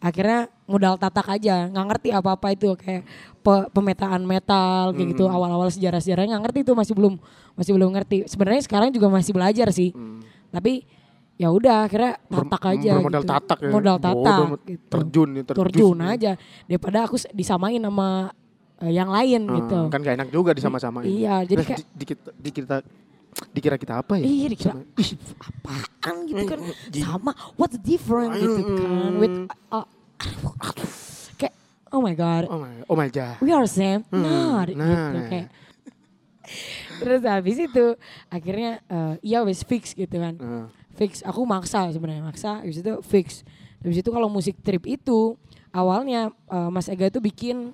Akhirnya 0.00 0.48
modal 0.70 0.94
tatak 0.94 1.26
aja, 1.32 1.66
nggak 1.66 1.86
ngerti 1.88 2.08
apa-apa 2.10 2.46
itu 2.50 2.72
kayak 2.74 3.02
pe- 3.36 3.68
pemetaan 3.68 4.22
metal 4.22 4.94
kayak 4.94 5.08
gitu. 5.10 5.26
Awal-awal 5.26 5.68
sejarah-sejarahnya 5.68 6.32
nggak 6.32 6.44
ngerti 6.46 6.58
itu 6.62 6.72
masih 6.72 6.94
belum 6.94 7.14
masih 7.52 7.72
belum 7.74 7.90
ngerti. 7.92 8.16
Sebenarnya 8.24 8.62
sekarang 8.62 8.88
juga 8.88 9.06
masih 9.08 9.32
belajar 9.32 9.68
sih. 9.70 9.90
Tapi 10.48 10.86
ya 11.34 11.48
udah 11.48 11.88
akhirnya 11.88 12.20
tatak 12.22 12.62
aja 12.70 12.92
bermodal 12.94 13.22
gitu. 13.22 13.32
tatak 13.32 13.58
ya. 13.58 13.70
Modal 13.70 13.96
Bodoh, 13.96 14.22
tatak 14.22 14.36
gitu. 14.64 14.86
terjun 14.88 15.28
ya, 15.30 15.42
terjun. 15.42 15.64
terjun 15.64 15.98
aja 16.00 16.32
daripada 16.64 16.98
aku 17.02 17.16
disamain 17.32 17.80
sama 17.80 18.28
eh, 18.78 18.92
yang 18.92 19.08
lain 19.08 19.42
Ah, 19.44 19.56
gitu. 19.56 19.78
Kan 19.88 19.98
gak 20.00 20.14
enak 20.14 20.28
juga 20.28 20.50
disama-samain. 20.52 21.04
Iya, 21.04 21.44
jadi 21.44 21.62
kayak- 21.62 21.80
di, 21.80 21.96
dikit, 21.96 22.18
dikira, 22.36 22.76
dikira 23.50 23.76
kita 23.76 24.00
apa 24.00 24.20
ya? 24.20 24.24
Iya 24.24 24.46
dikira 24.48 24.72
"Ih, 24.96 25.10
apaan 25.38 26.16
gitu 26.26 26.44
kan 26.44 26.58
sama 26.92 27.30
what's 27.54 27.72
the 27.72 27.82
difference 27.82 28.36
gitu 28.36 28.60
kan 28.76 29.12
with 29.16 29.36
uh, 29.70 29.86
kayak 31.36 31.54
oh 31.90 32.00
my 32.00 32.12
god 32.12 32.44
Oh 32.46 32.58
my, 32.58 32.74
oh 32.86 32.96
my 32.96 33.08
god. 33.08 33.36
we 33.40 33.50
are 33.50 33.64
same 33.64 34.04
not 34.10 34.68
nah. 34.70 35.10
gitu 35.10 35.20
kayak 35.28 35.48
terus 36.98 37.20
habis 37.22 37.56
itu 37.56 37.84
akhirnya 38.26 38.82
eh, 38.84 39.14
iya 39.22 39.40
wes 39.40 39.62
fix 39.62 39.94
gitu 39.94 40.16
kan 40.16 40.34
Ah. 40.36 40.66
fix 40.94 41.22
aku 41.22 41.44
maksa 41.44 41.88
sebenarnya 41.88 42.20
maksa 42.20 42.60
habis 42.60 42.78
itu 42.78 42.92
fix 43.02 43.46
habis 43.80 43.98
itu 43.98 44.10
kalau 44.10 44.28
musik 44.28 44.58
trip 44.60 44.84
itu 44.84 45.38
awalnya 45.70 46.28
eh, 46.46 46.68
Mas 46.68 46.86
Ega 46.86 47.06
itu 47.06 47.18
bikin 47.18 47.70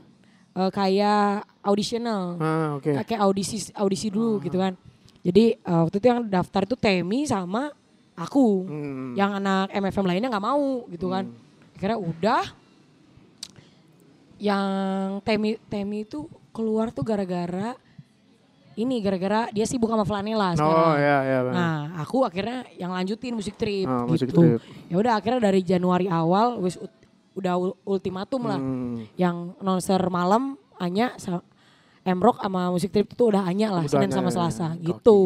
eh, 0.53 0.71
kayak 0.71 1.43
auditional 1.61 2.37
Ah, 2.39 2.77
oke. 2.77 2.93
kayak 3.03 3.21
audisi 3.21 3.73
audisi 3.75 4.09
dulu 4.09 4.39
gitu 4.39 4.57
kan. 4.57 4.79
Jadi 5.27 5.59
uh, 5.67 5.83
waktu 5.83 5.99
itu 5.99 6.07
yang 6.07 6.23
daftar 6.23 6.63
itu 6.63 6.79
Temi 6.79 7.27
sama 7.27 7.67
aku. 8.15 8.63
Hmm. 8.63 9.11
Yang 9.19 9.31
anak 9.43 9.75
MFM 9.75 10.07
lainnya 10.07 10.31
nggak 10.31 10.47
mau 10.47 10.87
gitu 10.87 11.11
kan. 11.11 11.27
Akhirnya 11.77 11.99
udah 11.99 12.43
yang 14.37 14.69
Temi 15.25 15.57
Temi 15.69 16.05
itu 16.05 16.25
keluar 16.53 16.93
tuh 16.93 17.05
gara-gara 17.05 17.77
ini 18.77 19.01
gara-gara 19.01 19.49
dia 19.49 19.65
sibuk 19.65 19.89
sama 19.89 20.05
Flanela 20.05 20.53
sekarang. 20.53 20.89
Oh 20.93 20.97
iya 20.97 21.19
iya. 21.25 21.39
Nah, 21.49 21.77
aku 21.97 22.29
akhirnya 22.29 22.69
yang 22.77 22.93
lanjutin 22.93 23.33
musik 23.33 23.57
trip 23.57 23.89
musik 24.05 24.29
gitu. 24.29 24.41
trip. 24.57 24.61
Ya 24.89 24.97
udah 24.97 25.13
akhirnya 25.17 25.41
dari 25.43 25.61
Januari 25.61 26.05
awal 26.07 26.61
wis 26.61 26.77
udah 27.33 27.57
ul- 27.57 27.77
ultimatum 27.85 28.43
lah 28.45 28.61
Hmm. 28.61 29.05
yang 29.17 29.57
announcer 29.59 30.01
malam 30.09 30.57
Anya 30.77 31.17
Emrok 32.01 32.39
sama 32.39 32.69
musik 32.69 32.93
trip 32.93 33.09
itu 33.09 33.25
udah 33.27 33.45
Anya 33.45 33.73
lah 33.73 33.85
Senin 33.85 34.09
Anya 34.09 34.17
sama 34.17 34.29
ya. 34.29 34.35
Selasa 34.35 34.67
Gokil. 34.71 34.85
gitu. 34.87 35.21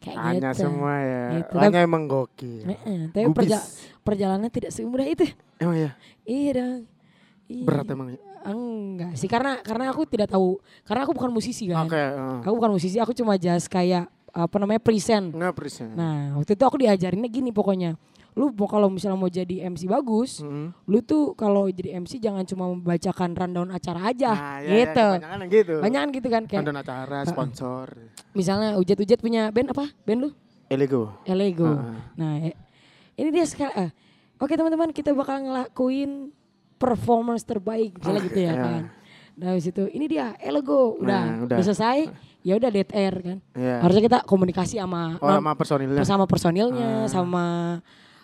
Kayak 0.00 0.16
Hanya 0.16 0.50
gitu. 0.50 0.62
semua 0.64 0.94
ya. 0.96 1.24
Gitu. 1.36 1.54
Tapi- 1.60 1.76
emang 1.76 2.02
gokil. 2.06 2.62
Heeh, 2.64 3.00
tapi 3.12 3.26
perja- 3.36 3.66
perjalanannya 4.00 4.48
tidak 4.48 4.70
semudah 4.70 5.04
itu. 5.04 5.26
Emang 5.56 5.76
ya? 5.76 5.90
Iya 6.22 6.50
dong. 6.54 6.80
Iya. 7.46 7.64
Berat 7.64 7.86
emang 7.88 8.08
ya? 8.10 8.18
Enggak 8.40 9.12
sih 9.14 9.28
karena 9.28 9.60
karena 9.60 9.92
aku 9.92 10.08
tidak 10.08 10.32
tahu 10.32 10.56
karena 10.82 11.04
aku 11.04 11.12
bukan 11.12 11.28
musisi 11.28 11.68
kan. 11.68 11.84
Oke. 11.84 11.98
ah. 11.98 12.40
Aku 12.40 12.54
bukan 12.56 12.72
musisi, 12.72 12.96
aku 12.96 13.12
cuma 13.12 13.36
just 13.36 13.68
kayak 13.68 14.08
apa 14.30 14.56
namanya 14.56 14.80
present. 14.80 15.34
Nggak 15.34 15.52
present. 15.52 15.92
Nah, 15.92 16.38
waktu 16.38 16.54
itu 16.54 16.64
aku 16.64 16.76
diajarinnya 16.78 17.28
gini 17.28 17.50
pokoknya. 17.50 17.98
Lu 18.32 18.46
kalau 18.62 18.86
misalnya 18.86 19.18
mau 19.18 19.26
jadi 19.26 19.66
MC 19.66 19.90
bagus, 19.90 20.38
Mm. 20.38 20.70
lu 20.86 21.02
tuh 21.02 21.34
kalau 21.34 21.66
jadi 21.66 21.98
MC 21.98 22.16
jangan 22.16 22.46
cuma 22.46 22.70
membacakan 22.70 23.34
rundown 23.34 23.74
acara 23.74 24.06
aja 24.06 24.30
Nah, 24.30 24.58
iya, 24.62 24.86
gitu. 24.86 25.02
iya, 25.02 25.18
kebanyakan 25.18 25.38
yang 25.42 25.50
gitu. 25.50 25.74
Banyak 25.82 26.00
kan 26.00 26.08
gitu 26.14 26.28
kan 26.30 26.42
kayak 26.46 26.60
Nonton 26.62 26.78
acara, 26.78 27.18
sponsor. 27.26 27.86
misalnya 28.30 28.78
Ujet-Ujet 28.78 29.18
punya 29.18 29.50
band 29.50 29.74
apa? 29.74 29.90
Band 30.06 30.20
lu? 30.22 30.30
Elego. 30.70 31.10
Elego. 31.26 31.74
Ah. 31.74 32.06
Nah, 32.14 32.32
eh, 32.40 32.54
ini 33.20 33.30
dia 33.30 33.44
sekarang. 33.44 33.76
eh, 33.78 33.90
Oke 34.36 34.56
teman-teman, 34.56 34.88
kita 34.88 35.12
bakal 35.12 35.36
ngelakuin 35.38 36.32
performance 36.74 37.44
terbaik 37.44 37.92
misalnya 37.94 38.20
Oke, 38.20 38.28
gitu 38.30 38.40
ya 38.40 38.48
ya. 38.48 38.54
kan. 38.56 38.82
Nah, 39.36 39.46
habis 39.50 39.66
itu 39.66 39.84
ini 39.86 40.06
dia 40.06 40.32
Elego 40.38 40.96
udah, 40.96 41.04
Nah, 41.04 41.24
udah. 41.44 41.56
udah 41.56 41.64
selesai. 41.66 41.98
Ya 42.40 42.56
udah 42.56 42.68
dead 42.68 42.88
air 42.90 43.14
kan. 43.14 43.38
Iya. 43.52 43.84
Harusnya 43.84 44.02
kita 44.02 44.18
komunikasi 44.24 44.80
sama 44.80 45.20
Oh, 45.20 45.28
non- 45.28 45.38
sama 45.38 45.52
personilnya. 45.54 46.02
sama 46.02 46.24
personilnya, 46.24 47.04
Ah. 47.04 47.08
sama 47.10 47.44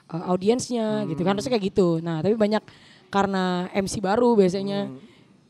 uh, 0.07 0.25
audiensnya 0.27 1.05
gitu 1.05 1.21
Hmm. 1.21 1.27
kan. 1.27 1.33
Harusnya 1.37 1.53
kayak 1.53 1.67
gitu. 1.69 2.01
Nah, 2.01 2.25
tapi 2.25 2.33
banyak 2.33 2.65
karena 3.07 3.45
MC 3.71 4.01
baru 4.01 4.33
biasanya. 4.35 4.89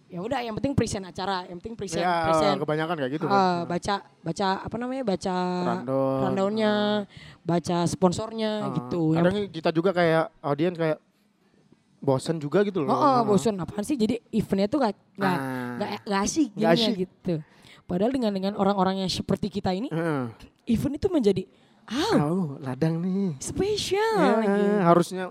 Ya 0.07 0.23
udah, 0.23 0.39
yang 0.39 0.55
penting 0.55 0.71
present 0.71 1.03
acara, 1.03 1.43
yang 1.45 1.59
penting 1.59 1.75
present. 1.75 1.99
Ya, 1.99 2.31
present. 2.31 2.63
kebanyakan 2.63 2.95
kayak 2.97 3.13
gitu. 3.13 3.27
Uh, 3.27 3.67
baca 3.67 3.95
baca 4.23 4.47
apa 4.63 4.77
namanya 4.77 5.03
baca 5.03 5.35
Rundown. 5.67 6.19
rundownnya 6.23 6.73
baca 7.43 7.77
sponsornya 7.85 8.51
Ah, 8.63 8.73
gitu 8.73 9.13
yang 9.13 9.25
Kadang 9.25 9.37
kita 9.51 9.71
juga 9.71 9.91
kayak 9.91 10.31
audien 10.41 10.73
kayak 10.73 10.99
bosen 11.99 12.39
juga 12.39 12.63
gitu 12.63 12.83
loh. 12.83 12.89
oh, 12.89 12.99
oh 12.99 13.21
bosan 13.25 13.57
apaan 13.57 13.83
sih 13.83 13.95
jadi 13.95 14.23
eventnya 14.31 14.69
tuh 14.69 14.79
gak 14.81 14.95
nggak 15.17 15.27
Ah. 15.33 15.75
nggak 15.75 15.91
nggak 16.05 16.21
asik 16.23 16.49
jadinya 16.55 16.71
asik. 16.87 16.97
gitu 17.03 17.35
padahal 17.83 18.13
dengan 18.13 18.31
dengan 18.31 18.53
orang-orang 18.55 19.03
yang 19.03 19.11
seperti 19.11 19.49
kita 19.49 19.71
ini 19.73 19.89
Heeh. 19.89 20.31
event 20.69 20.95
itu 20.95 21.09
menjadi 21.09 21.43
ah 21.85 22.15
Oh, 22.21 22.59
ladang 22.61 22.99
nih. 22.99 23.35
spesial 23.41 24.15
Ya, 24.17 24.39
gitu. 24.39 24.63
harusnya 24.85 25.25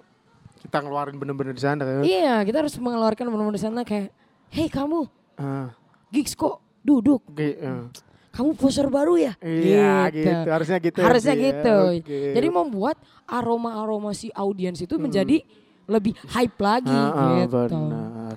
Kita 0.57 0.81
ngeluarin 0.81 1.13
bener-bener 1.13 1.53
di 1.53 1.61
sana. 1.61 2.01
Iya, 2.01 2.41
kita 2.41 2.57
harus 2.59 2.73
mengeluarkan 2.75 3.29
benar-benar 3.29 3.53
di 3.53 3.61
sana 3.61 3.85
kayak, 3.85 4.09
hei 4.49 4.67
kamu, 4.67 5.07
Ah, 5.35 5.73
gigs 6.09 6.31
kok 6.33 6.63
duduk, 6.79 7.19
Oke. 7.27 7.59
ah. 7.59 7.91
kamu 8.31 8.55
poster 8.55 8.87
baru 8.87 9.15
ya? 9.15 9.33
Iya 9.39 10.07
gitu. 10.09 10.31
Harusnya 10.47 10.77
gitu. 10.79 10.97
ya, 10.99 11.05
Harusnya 11.05 11.35
ya. 11.35 11.43
gitu. 11.43 11.77
Oke. 11.99 12.19
Jadi 12.33 12.47
membuat 12.49 12.95
aroma-aroma 13.25 14.11
si 14.11 14.31
audiens 14.31 14.77
itu 14.77 14.95
menjadi 14.95 15.43
lebih 15.85 16.15
hype 16.29 16.57
lagi 16.57 16.89
Ah, 16.89 17.11
ah, 17.11 17.29
gitu. 17.41 17.67
benar. 17.69 18.35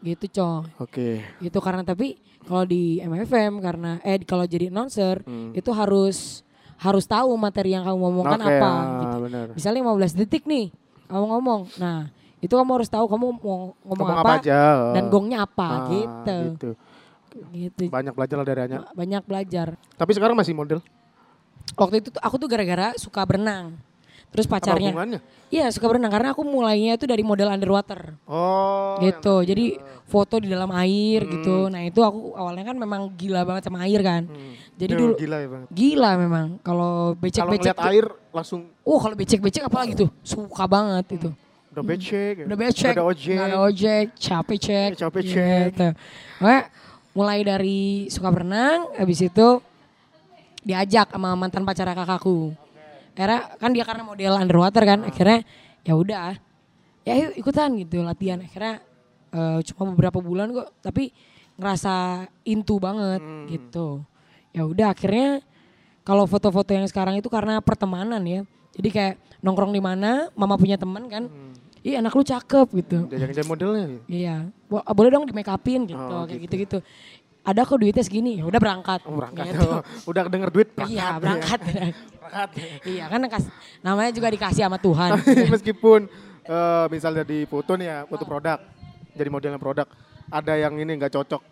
Gitu, 0.00 0.24
coy. 0.30 0.64
Oke. 0.78 1.08
Gitu 1.40 1.58
karena 1.58 1.80
tapi 1.80 2.16
kalau 2.44 2.64
di 2.64 3.00
MFM 3.00 3.56
karena 3.58 3.96
eh 4.00 4.20
kalau 4.20 4.44
jadi 4.44 4.68
announcer 4.68 5.24
Hmm. 5.24 5.52
itu 5.52 5.72
harus 5.72 6.44
harus 6.76 7.04
tahu 7.04 7.32
materi 7.36 7.72
yang 7.72 7.84
kamu 7.84 7.96
ngomongkan 7.96 8.36
Oke, 8.38 8.48
apa 8.50 8.68
ah, 8.68 8.82
gitu. 9.00 9.16
benar. 9.24 9.46
Misalnya 9.52 9.80
15 9.80 10.12
detik 10.14 10.44
nih 10.44 10.68
kamu 11.06 11.24
ngomong. 11.30 11.60
Nah, 11.78 12.12
itu 12.44 12.52
kamu 12.52 12.70
harus 12.74 12.86
tahu 12.86 13.06
kamu 13.06 13.24
mau 13.24 13.34
ngomong, 13.34 13.62
Ngomong 13.80 14.08
apa, 14.10 14.20
apa 14.20 14.32
aja. 14.38 14.60
dan 14.92 15.04
gongnya 15.08 15.38
apa 15.42 15.66
Ah, 15.66 15.78
gitu. 15.88 16.36
gitu. 16.52 16.70
Gitu. 17.50 17.82
Banyak 17.88 18.12
belajar 18.12 18.36
lah 18.36 18.46
dari 18.46 18.60
Anya. 18.62 18.78
Banyak 18.92 19.22
belajar. 19.24 19.74
Tapi 19.90 20.10
sekarang 20.12 20.36
masih 20.36 20.52
model. 20.52 20.78
Waktu 21.74 21.98
itu 21.98 22.08
aku 22.16 22.36
tuh 22.36 22.46
gara-gara 22.46 22.92
suka 22.94 23.24
berenang. 23.24 23.74
Terus 24.30 24.44
pacarnya. 24.44 24.90
Iya, 25.48 25.70
suka 25.70 25.86
berenang 25.86 26.10
karena 26.10 26.30
aku 26.30 26.42
mulainya 26.42 26.94
itu 26.94 27.06
dari 27.06 27.22
model 27.22 27.48
underwater. 27.48 28.18
Oh. 28.24 28.98
gitu. 29.00 29.42
Jadi 29.42 29.74
foto 30.04 30.36
di 30.36 30.46
dalam 30.46 30.70
air 30.72 31.22
Hmm. 31.22 31.30
gitu. 31.32 31.56
Nah, 31.66 31.82
itu 31.82 31.98
aku 31.98 32.34
awalnya 32.34 32.64
kan 32.64 32.76
memang 32.76 33.10
gila 33.12 33.42
banget 33.42 33.62
sama 33.64 33.82
air 33.82 33.98
kan. 33.98 34.26
Hmm. 34.26 34.54
Jadi 34.74 34.92
dulu 34.92 35.14
gila 35.16 35.36
ya 35.36 35.48
banget. 35.48 35.68
gila 35.70 36.10
memang 36.16 36.46
kalau 36.60 37.14
Kalau 37.14 37.20
becek-becek 37.20 37.74
tuh- 37.74 37.86
air 37.88 38.06
langsung 38.30 38.60
Oh, 38.82 38.98
kalau 38.98 39.14
becek-becek 39.14 39.62
apalagi 39.62 39.94
tuh 39.96 40.10
suka 40.20 40.66
banget 40.66 41.06
itu. 41.12 41.30
Udah 41.74 41.84
becek. 41.84 42.34
ya. 42.38 42.44
Udah 42.46 42.58
becek, 42.58 42.94
Udah 42.94 42.96
ada 42.96 43.04
ojek. 43.04 43.34
nggak 43.34 43.48
ada 43.50 43.60
ojek, 43.60 44.04
capek 44.16 44.58
cek. 44.58 44.90
Capek 44.96 45.22
cek. 45.22 45.64
Gitu. 45.70 45.88
Pokoknya 46.38 46.60
mulai 47.12 47.40
dari 47.42 47.80
suka 48.08 48.28
berenang, 48.30 48.94
habis 48.94 49.20
itu 49.20 49.48
diajak 50.62 51.12
sama 51.12 51.34
mantan 51.34 51.62
pacar 51.62 51.90
kakakku. 51.90 52.54
Akhirnya 53.14 53.40
kan 53.58 53.70
dia 53.70 53.84
karena 53.84 54.02
model 54.02 54.34
underwater 54.34 54.82
kan, 54.82 55.00
akhirnya 55.04 55.46
ya 55.82 55.94
udah, 55.94 56.34
ya 57.02 57.12
ayo 57.14 57.28
ikutan 57.34 57.70
gitu 57.78 58.02
latihan. 58.02 58.40
Akhirnya 58.40 58.82
eh, 59.30 59.58
cuma 59.66 59.90
beberapa 59.94 60.18
bulan 60.18 60.50
kok, 60.50 60.70
tapi 60.80 61.10
ngerasa 61.54 62.26
into 62.42 62.78
banget 62.78 63.22
Hmm. 63.22 63.46
gitu. 63.46 64.02
Ya 64.50 64.62
udah 64.62 64.90
akhirnya 64.90 65.42
kalau 66.02 66.26
foto-foto 66.26 66.74
yang 66.74 66.86
sekarang 66.86 67.18
itu 67.18 67.30
karena 67.30 67.62
pertemanan 67.62 68.22
ya. 68.22 68.42
Jadi 68.74 68.88
kayak 68.90 69.14
nongkrong 69.38 69.70
di 69.70 69.78
mana, 69.78 70.26
mama 70.34 70.58
punya 70.58 70.74
teman 70.74 71.06
kan, 71.06 71.30
Hmm. 71.30 71.53
Ih 71.84 72.00
anak 72.00 72.10
lu 72.10 72.24
cakep 72.24 72.66
gitu. 72.74 72.98
Udah 73.04 73.18
jadi 73.20 73.44
modelnya. 73.44 73.84
gitu. 73.86 74.02
Iya, 74.08 74.48
Bo- 74.66 74.80
boleh 74.82 75.10
dong 75.12 75.28
di 75.28 75.36
make 75.36 75.52
upin 75.52 75.84
gitu, 75.84 76.00
Oh, 76.00 76.24
kayak 76.24 76.40
gitu. 76.40 76.64
gitu-gitu. 76.64 76.78
Ada 77.44 77.60
kok 77.60 77.76
duitnya 77.76 78.00
segini, 78.00 78.40
ya 78.40 78.48
udah 78.48 78.56
berangkat. 78.56 79.04
Oh, 79.04 79.12
berangkat. 79.14 79.52
Gitu. 79.52 79.60
Oh, 79.62 79.80
udah 80.10 80.22
denger 80.26 80.48
duit 80.48 80.68
berangkat. 80.72 80.96
Iya, 80.96 81.08
berangkat. 81.20 81.60
Berangkat. 82.24 82.48
iya, 82.96 83.04
kan 83.04 83.20
kas- 83.28 83.52
namanya 83.78 84.10
juga 84.10 84.32
dikasih 84.32 84.64
sama 84.64 84.80
Tuhan. 84.80 85.10
Meskipun 85.52 86.08
eh, 86.40 86.86
misalnya 86.88 87.20
di 87.20 87.44
foto 87.44 87.76
nih 87.76 87.86
ya, 87.86 87.98
foto 88.08 88.24
produk. 88.24 88.56
Jadi 89.12 89.28
modelnya 89.28 89.60
produk. 89.60 89.84
Ada 90.26 90.56
yang 90.56 90.72
ini 90.74 90.96
nggak 90.96 91.12
cocok. 91.12 91.42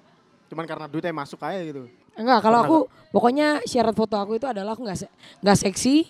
Cuman 0.48 0.64
karena 0.64 0.88
duitnya 0.88 1.12
masuk 1.12 1.44
aja 1.44 1.60
gitu. 1.60 1.92
Enggak, 2.12 2.40
kalau 2.40 2.58
aku 2.58 2.78
pokoknya 3.08 3.60
syarat 3.62 3.92
foto 3.92 4.16
aku 4.16 4.36
itu 4.36 4.44
adalah 4.44 4.72
aku 4.72 4.80
nggak 4.82 4.96
se- 4.98 5.12
nggak 5.40 5.58
seksi, 5.60 6.08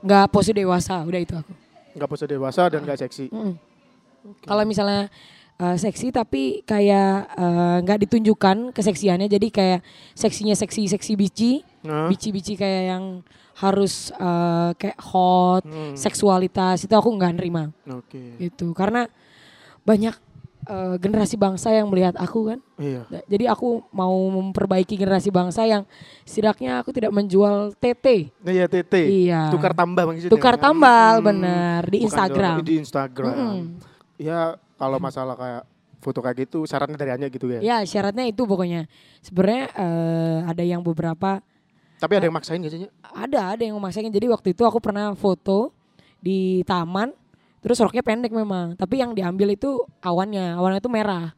nggak 0.00 0.24
pose 0.28 0.52
dewasa, 0.52 1.04
udah 1.04 1.20
itu 1.20 1.36
aku. 1.36 1.52
Nggak 1.92 2.08
pose 2.08 2.24
dewasa 2.24 2.68
dan 2.68 2.82
nggak 2.82 3.00
seksi. 3.00 3.28
Mm. 3.28 3.54
Kalau 4.42 4.64
misalnya 4.64 5.10
eh, 5.58 5.76
seksi 5.76 6.10
tapi 6.10 6.62
kayak 6.62 7.12
eh, 7.32 7.76
nggak 7.82 7.98
ditunjukkan 8.06 8.72
keseksiannya, 8.72 9.28
jadi 9.28 9.48
kayak 9.48 9.80
seksinya 10.12 10.54
seksi 10.54 10.88
seksi 10.88 11.12
bici, 11.14 11.52
Nah. 11.82 12.06
bici-bici 12.06 12.54
kayak 12.54 12.82
yang 12.94 13.04
harus 13.58 14.08
eh, 14.10 14.70
kayak 14.74 14.98
hot, 15.02 15.62
Hmm. 15.66 15.94
seksualitas 15.94 16.82
itu 16.82 16.94
aku 16.94 17.10
nggak 17.12 17.36
nerima 17.36 17.68
Oke. 17.90 18.38
gitu 18.40 18.72
karena 18.72 19.06
banyak 19.82 20.14
eh, 20.64 20.94
generasi 20.96 21.34
bangsa 21.34 21.68
yang 21.68 21.86
melihat 21.86 22.14
aku 22.14 22.48
kan 22.48 22.58
Iya. 22.76 23.02
Da- 23.06 23.26
jadi 23.26 23.44
aku 23.48 23.82
mau 23.90 24.12
memperbaiki 24.32 24.94
generasi 24.94 25.28
bangsa 25.28 25.62
yang 25.62 25.82
setidaknya 26.22 26.78
aku 26.78 26.90
tidak 26.90 27.10
menjual 27.10 27.74
TT 27.74 28.30
Nah, 28.38 28.52
iya 28.52 28.66
TT. 28.66 28.94
Iya. 29.24 29.48
Tukar 29.48 29.72
tambah 29.72 30.02
maksudnya. 30.04 30.30
tukar 30.30 30.54
kan? 30.54 30.62
tambal 30.64 31.14
Hmm. 31.16 31.26
bener 31.26 31.80
di 31.84 31.98
Bukan 31.98 32.06
Instagram 32.06 32.54
Di 32.60 32.74
Instagram. 32.76 33.32
Mm-mm. 33.32 33.60
Ya 34.16 34.40
kalau 34.76 34.98
masalah 34.98 35.34
kayak 35.34 35.62
foto 35.98 36.18
kayak 36.18 36.36
gitu 36.40 36.62
syaratnya 36.62 36.94
dari 36.96 37.10
Anya 37.12 37.26
gitu 37.26 37.46
ya. 37.48 37.58
ya 37.58 37.76
syaratnya 37.82 38.26
itu 38.26 38.42
pokoknya 38.42 38.90
sebenarnya 39.20 39.70
eh, 39.72 40.38
ada 40.44 40.62
yang 40.62 40.80
beberapa 40.80 41.38
Tapi 41.96 42.12
ada 42.12 42.26
yang 42.26 42.34
maksain 42.34 42.58
gak 42.58 42.72
sih? 42.72 42.90
Ada 43.04 43.54
ada 43.54 43.62
yang 43.62 43.74
memaksakan 43.76 44.10
jadi 44.10 44.26
waktu 44.26 44.50
itu 44.50 44.62
aku 44.62 44.78
pernah 44.78 45.14
foto 45.14 45.70
di 46.18 46.62
taman 46.62 47.14
terus 47.62 47.78
roknya 47.78 48.02
pendek 48.02 48.34
memang 48.34 48.74
tapi 48.74 48.98
yang 48.98 49.14
diambil 49.14 49.54
itu 49.54 49.86
awannya 50.02 50.58
awannya 50.58 50.82
itu 50.82 50.90
merah 50.90 51.32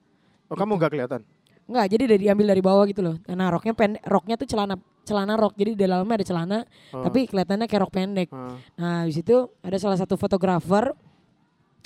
Oh 0.44 0.56
kamu 0.56 0.76
nggak 0.76 0.92
kelihatan? 0.92 1.20
Enggak, 1.64 1.86
jadi 1.96 2.04
dari 2.04 2.20
diambil 2.28 2.46
dari 2.52 2.60
bawah 2.60 2.84
gitu 2.84 3.00
loh. 3.00 3.16
Nah, 3.24 3.48
roknya 3.48 3.72
pendek, 3.72 4.04
roknya 4.04 4.36
tuh 4.36 4.44
celana 4.44 4.76
celana 5.02 5.34
rok. 5.40 5.56
Jadi 5.56 5.72
di 5.72 5.80
dalamnya 5.80 6.20
ada 6.20 6.26
celana, 6.28 6.58
Oh. 6.92 7.00
tapi 7.00 7.24
kelihatannya 7.24 7.64
kayak 7.64 7.82
rok 7.88 7.92
pendek. 7.96 8.28
Ah. 8.28 8.52
Nah, 8.76 9.00
di 9.08 9.12
situ 9.16 9.48
ada 9.64 9.76
salah 9.80 9.96
satu 9.96 10.20
fotografer 10.20 10.92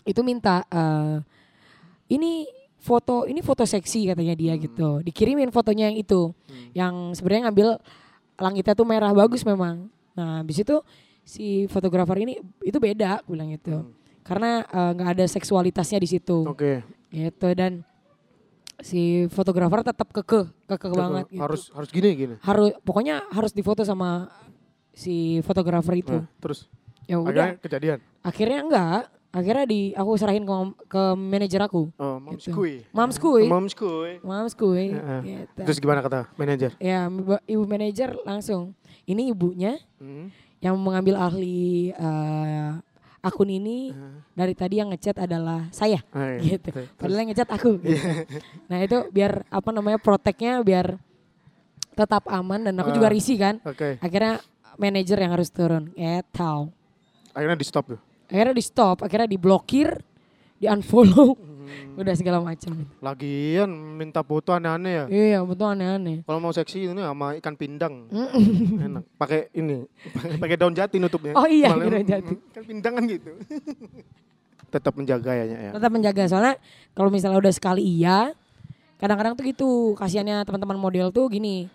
itu 0.03 0.21
minta 0.27 0.67
eh, 0.67 1.23
ini 2.11 2.51
foto 2.83 3.31
ini 3.31 3.39
foto 3.39 3.63
seksi 3.63 4.11
katanya 4.11 4.35
dia 4.35 4.59
gitu. 4.59 4.99
Dikirimin 5.07 5.55
fotonya 5.55 5.95
yang 5.95 5.99
itu. 6.03 6.35
Yang 6.75 7.23
sebenarnya 7.23 7.43
ngambil 7.49 7.69
langitnya 8.43 8.75
tuh 8.75 8.87
merah 8.91 9.15
bagus 9.15 9.47
memang. 9.47 9.87
Nah, 10.19 10.43
habis 10.43 10.59
itu 10.59 10.83
si 11.23 11.71
fotografer 11.71 12.19
ini 12.27 12.43
itu 12.67 12.79
beda 12.83 13.23
bilang 13.31 13.55
itu. 13.55 13.87
Karena 14.29 14.61
eh, 14.63 14.91
nggak 14.93 15.11
ada 15.11 15.25
seksualitasnya 15.27 15.99
di 15.99 16.09
situ 16.09 16.45
Oke. 16.45 16.85
gitu 17.09 17.49
dan 17.53 17.81
si 18.79 19.01
fotografer 19.27 19.83
tetap 19.83 20.13
kekeh 20.13 20.47
kekeh 20.69 20.93
banget 20.93 21.27
gitu. 21.29 21.41
Harus 21.41 21.63
harus 21.73 21.89
gini 21.89 22.09
gini. 22.15 22.35
harus 22.39 22.77
pokoknya 22.81 23.27
harus 23.29 23.51
difoto 23.51 23.83
sama 23.83 24.31
si 24.93 25.41
fotografer 25.41 25.95
itu 25.97 26.15
Nah, 26.15 26.31
terus 26.39 26.71
ya 27.05 27.19
udah 27.19 27.27
akhirnya 27.27 27.49
kejadian. 27.59 27.99
akhirnya 28.21 28.59
enggak 28.61 29.01
akhirnya 29.29 29.65
di 29.65 29.81
aku 29.93 30.11
serahin 30.15 30.43
ke 30.43 30.55
ke 30.87 31.03
manajer 31.13 31.61
aku 31.61 31.91
Oh, 31.97 32.17
mom's 32.19 32.39
Gitu. 32.41 32.55
kui. 32.55 32.75
Kui. 33.19 33.45
Mom's 33.51 33.75
kui. 33.75 34.13
Mams 34.23 34.55
kui 34.55 34.87
Heeh. 34.91 35.21
gitu. 35.25 35.61
Terus 35.65 35.79
gimana 35.79 36.01
kata 36.01 36.31
manajer? 36.35 36.71
ya 36.79 37.11
ibu- 37.11 37.67
manajer 37.67 38.15
langsung 38.23 38.79
ini 39.05 39.29
ibunya 39.29 39.75
Hmm. 39.99 40.31
yang 40.59 40.75
mengambil 40.77 41.19
ahli 41.19 41.91
eh, 41.91 42.71
akun 43.19 43.51
ini 43.51 43.91
dari 44.33 44.55
tadi 44.55 44.79
yang 44.79 44.89
ngechat 44.89 45.19
adalah 45.19 45.67
saya 45.71 45.99
Ah, 46.11 46.39
iya. 46.39 46.55
gitu. 46.57 46.71
Terus- 46.71 46.95
Padahal 46.95 47.19
yang 47.19 47.29
ngecat 47.31 47.49
aku. 47.51 47.71
Gitu. 47.79 47.99
nah 48.71 48.79
itu 48.79 48.99
biar 49.11 49.43
apa 49.49 49.71
namanya 49.71 49.99
proteknya 49.99 50.63
biar 50.63 50.97
tetap 51.93 52.31
aman 52.31 52.63
dan 52.63 52.75
aku 52.77 52.95
juga 52.95 53.11
Ah. 53.11 53.15
risih 53.15 53.37
kan. 53.37 53.55
Oke. 53.63 53.99
Akhirnya 53.99 54.39
manajer 54.77 55.19
yang 55.19 55.35
harus 55.35 55.51
turun. 55.51 55.91
Ya 55.95 56.23
tahu. 56.25 56.71
Akhirnya 57.35 57.59
di 57.59 57.67
stop 57.67 57.85
tuh. 57.89 58.01
Akhirnya 58.29 58.55
di 58.55 58.63
stop, 58.63 58.97
akhirnya 59.03 59.27
diblokir, 59.27 59.99
di 60.55 60.67
unfollow, 60.67 61.35
Hmm. 61.69 62.01
udah 62.01 62.15
segala 62.17 62.39
macam. 62.41 62.73
Lagian 63.05 63.71
minta 63.71 64.25
foto 64.25 64.57
aneh-aneh 64.57 64.93
ya. 64.93 65.05
Iya 65.07 65.39
betul 65.45 65.69
aneh-aneh. 65.77 66.25
Kalau 66.25 66.41
mau 66.41 66.51
seksi 66.51 66.89
ini 66.91 67.03
sama 67.05 67.37
ikan 67.39 67.55
pindang. 67.55 68.09
Enak. 68.89 69.05
Pakai 69.21 69.53
ini, 69.53 69.85
pakai 70.43 70.57
daun 70.57 70.73
jati 70.73 70.97
nutupnya. 70.97 71.37
Oh 71.37 71.47
iya, 71.47 71.71
daun 71.71 72.03
jati. 72.03 72.35
Kan 72.57 72.63
pindang 72.65 72.95
kan 72.97 73.05
gitu. 73.07 73.31
Tetap 74.75 74.93
menjaga 74.97 75.33
ya, 75.33 75.45
ya. 75.49 75.71
Tetap 75.73 75.91
menjaga 75.93 76.23
soalnya 76.29 76.55
kalau 76.93 77.09
misalnya 77.09 77.41
udah 77.41 77.55
sekali 77.55 77.81
iya, 77.81 78.37
kadang-kadang 78.99 79.39
tuh 79.39 79.45
gitu 79.47 79.71
kasihannya 79.97 80.43
teman-teman 80.43 80.77
model 80.77 81.09
tuh 81.15 81.31
gini 81.31 81.71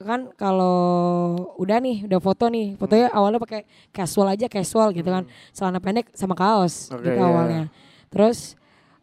kan 0.00 0.32
kalau 0.32 1.36
udah 1.60 1.76
nih 1.76 2.08
udah 2.08 2.20
foto 2.24 2.48
nih 2.48 2.72
fotonya 2.80 3.12
awalnya 3.12 3.36
pakai 3.36 3.68
casual 3.92 4.32
aja 4.32 4.48
casual 4.48 4.96
gitu 4.96 5.04
kan 5.04 5.28
celana 5.52 5.76
pendek 5.76 6.08
sama 6.16 6.32
kaos 6.32 6.88
Oke, 6.88 7.04
gitu 7.04 7.20
iya. 7.20 7.28
awalnya 7.28 7.62
terus 8.08 8.56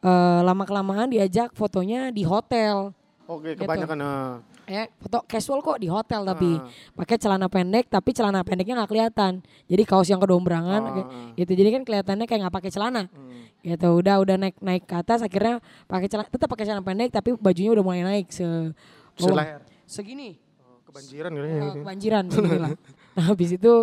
eh, 0.07 0.39
lama 0.41 0.63
kelamaan 0.63 1.07
diajak 1.07 1.51
fotonya 1.51 2.09
di 2.09 2.23
hotel 2.23 2.95
Oke, 3.25 3.51
Gitu. 3.51 3.59
kebanyakan 3.61 3.99
ah. 3.99 4.39
ya 4.65 4.87
foto 4.97 5.19
casual 5.25 5.59
kok 5.59 5.77
di 5.77 5.87
hotel 5.87 6.23
tapi 6.23 6.47
Ah. 6.53 6.63
pakai 6.95 7.15
celana 7.15 7.47
pendek 7.47 7.87
tapi 7.87 8.11
celana 8.11 8.39
pendeknya 8.41 8.75
nggak 8.77 8.87
kelihatan 8.89 9.33
jadi 9.65 9.83
kaos 9.83 10.07
yang 10.07 10.17
kedombrangan 10.17 10.81
ah. 10.81 10.93
gitu 11.33 11.51
jadi 11.51 11.69
kan 11.73 11.83
kelihatannya 11.83 12.23
kayak 12.23 12.39
nggak 12.41 12.55
pakai 12.55 12.71
celana 12.71 13.03
Hmm. 13.07 13.47
gitu 13.61 13.89
udah 13.93 14.15
udah 14.17 14.35
naik 14.37 14.55
naik 14.57 14.83
ke 14.83 14.95
atas 14.95 15.19
akhirnya 15.19 15.59
pakai 15.85 16.07
celana 16.07 16.27
tetap 16.27 16.47
pakai 16.47 16.63
celana 16.63 16.79
pendek 16.81 17.09
tapi 17.09 17.35
bajunya 17.35 17.67
udah 17.69 17.83
mulai 17.83 18.01
naik 18.01 18.27
se 18.29 18.47
bawah. 19.13 19.27
Seleher. 19.43 19.59
segini 19.83 20.39
Oh, 20.61 20.79
Kebanjiran 20.85 21.31
kali 21.33 21.47
ya. 21.49 21.59
Eh, 21.59 21.73
kebanjiran 21.77 22.23
segini 22.31 22.57
lah. 22.57 22.71
nah 23.13 23.23
habis 23.25 23.49
itu 23.51 23.73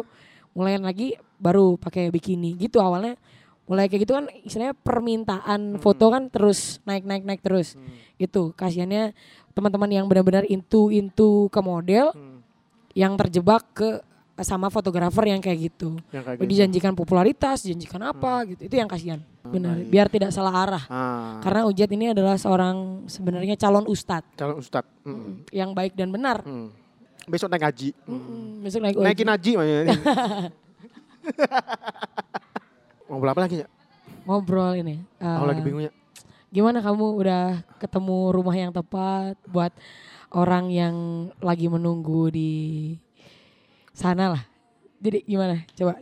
mulai 0.53 0.79
lagi 0.79 1.13
baru 1.37 1.77
pakai 1.77 2.09
bikini 2.09 2.57
gitu 2.57 2.79
awalnya 2.79 3.19
mulai 3.65 3.87
kayak 3.87 4.03
gitu 4.03 4.13
kan 4.13 4.25
istilahnya 4.39 4.77
permintaan 4.77 5.79
foto 5.79 6.09
kan 6.09 6.29
terus 6.29 6.85
naik 6.85 7.03
naik 7.03 7.23
naik 7.23 7.41
terus 7.41 7.81
itu 8.15 8.53
kasihannya 8.53 9.17
teman-teman 9.51 9.89
yang 9.89 10.05
benar-benar 10.05 10.45
into 10.45 10.89
into 10.89 11.49
ke 11.49 11.61
model 11.61 12.11
Hmm. 12.11 12.45
yang 12.93 13.15
terjebak 13.15 13.65
ke 13.73 13.89
sama 14.37 14.67
fotografer 14.67 15.25
yang 15.27 15.39
kayak 15.39 15.71
gitu 15.71 15.95
Yang 16.11 16.23
kayak 16.25 16.37
gitu. 16.37 16.51
dijanjikan 16.51 16.93
popularitas 16.93 17.63
dijanjikan 17.63 18.03
apa 18.05 18.45
gitu 18.47 18.63
itu 18.63 18.75
yang 18.75 18.87
kasihan 18.87 19.23
benar 19.41 19.79
biar 19.81 20.07
tidak 20.09 20.29
salah 20.29 20.55
arah 20.59 20.85
Ah, 20.85 21.39
karena 21.39 21.65
Ujat 21.65 21.87
ini 21.89 22.11
adalah 22.11 22.35
seorang 22.35 23.07
sebenarnya 23.07 23.55
calon 23.55 23.87
ustadz 23.87 24.35
calon 24.35 24.59
ustad. 24.59 24.83
Hmm. 25.01 25.47
yang 25.49 25.71
baik 25.71 25.95
dan 25.95 26.11
benar 26.11 26.43
Hmm. 26.43 26.69
Besok 27.25 27.49
naik 27.49 27.65
haji. 27.65 27.97
Hmm, 28.05 28.61
besok 28.61 28.85
naik 28.85 29.01
Naikin 29.01 29.25
haji 29.25 29.51
makanya. 29.57 29.97
Ngobrol 33.15 33.31
apa 33.31 33.43
lagi 33.47 33.63
ya? 33.63 33.69
ngobrol 34.25 34.75
ini 34.75 35.01
Aku 35.17 35.45
Eh, 35.45 35.49
lagi 35.49 35.63
bingung 35.63 35.81
ya. 35.81 35.93
Gimana 36.49 36.81
kamu 36.81 37.15
udah 37.15 37.45
ketemu 37.79 38.19
rumah 38.31 38.53
yang 38.53 38.71
tepat 38.71 39.39
buat 39.47 39.71
orang 40.31 40.69
yang 40.69 40.95
lagi 41.39 41.67
menunggu 41.67 42.29
di 42.29 42.53
sana 43.91 44.35
lah. 44.35 44.43
Jadi 44.99 45.23
gimana? 45.25 45.63
Coba 45.73 46.01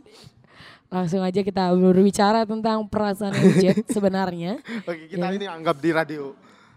langsung 0.87 1.21
aja 1.21 1.41
kita 1.41 1.73
berbicara 1.73 2.45
tentang 2.45 2.85
perasaan 2.85 3.33
Jet 3.57 3.81
sebenarnya. 3.95 4.61
Oke, 4.83 5.07
kita 5.07 5.25
Iya. 5.27 5.35
ini 5.35 5.45
anggap 5.45 5.77
di 5.77 5.89
radio. 5.89 6.33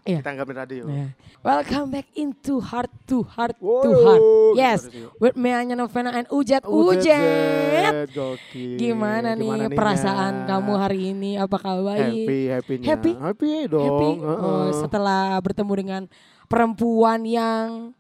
Iya. 0.06 0.22
Kita 0.22 0.30
anggap 0.38 0.46
di 0.46 0.54
radio. 0.54 0.84
Nah, 0.86 1.10
welcome 1.42 1.90
back 1.90 2.06
into 2.14 2.62
heart 2.62 2.86
to 3.10 3.26
heart 3.26 3.58
to 3.58 3.90
Wow, 3.90 4.06
heart. 4.06 4.22
Yes, 4.54 4.86
with 5.18 5.34
me 5.34 5.50
Anya 5.50 5.74
Novena 5.74 6.14
and 6.14 6.30
Ujet 6.30 6.62
Ujet, 6.62 8.06
gokil. 8.14 8.78
Gimana, 8.78 9.34
nih 9.34 9.66
perasaan 9.74 10.46
kamu 10.46 10.72
hari 10.78 11.10
ini? 11.10 11.34
Apakah 11.34 11.82
baik? 11.82 12.22
Happy, 12.22 12.40
happy-nya. 12.46 12.86
Happy? 12.86 13.12
Happy 13.18 13.66
dong. 13.66 13.82
Happy? 13.82 14.10
heeh. 14.22 14.46
Oh, 14.46 14.70
setelah 14.78 15.42
bertemu 15.42 15.72
dengan 15.74 16.06
perempuan 16.46 17.26
yang 17.26 17.90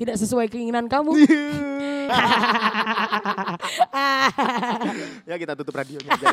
tidak 0.00 0.16
sesuai 0.16 0.48
keinginan 0.48 0.88
kamu. 0.88 1.12
ya 5.28 5.36
kita 5.36 5.52
tutup 5.60 5.76
radionya 5.76 6.08
ya. 6.08 6.24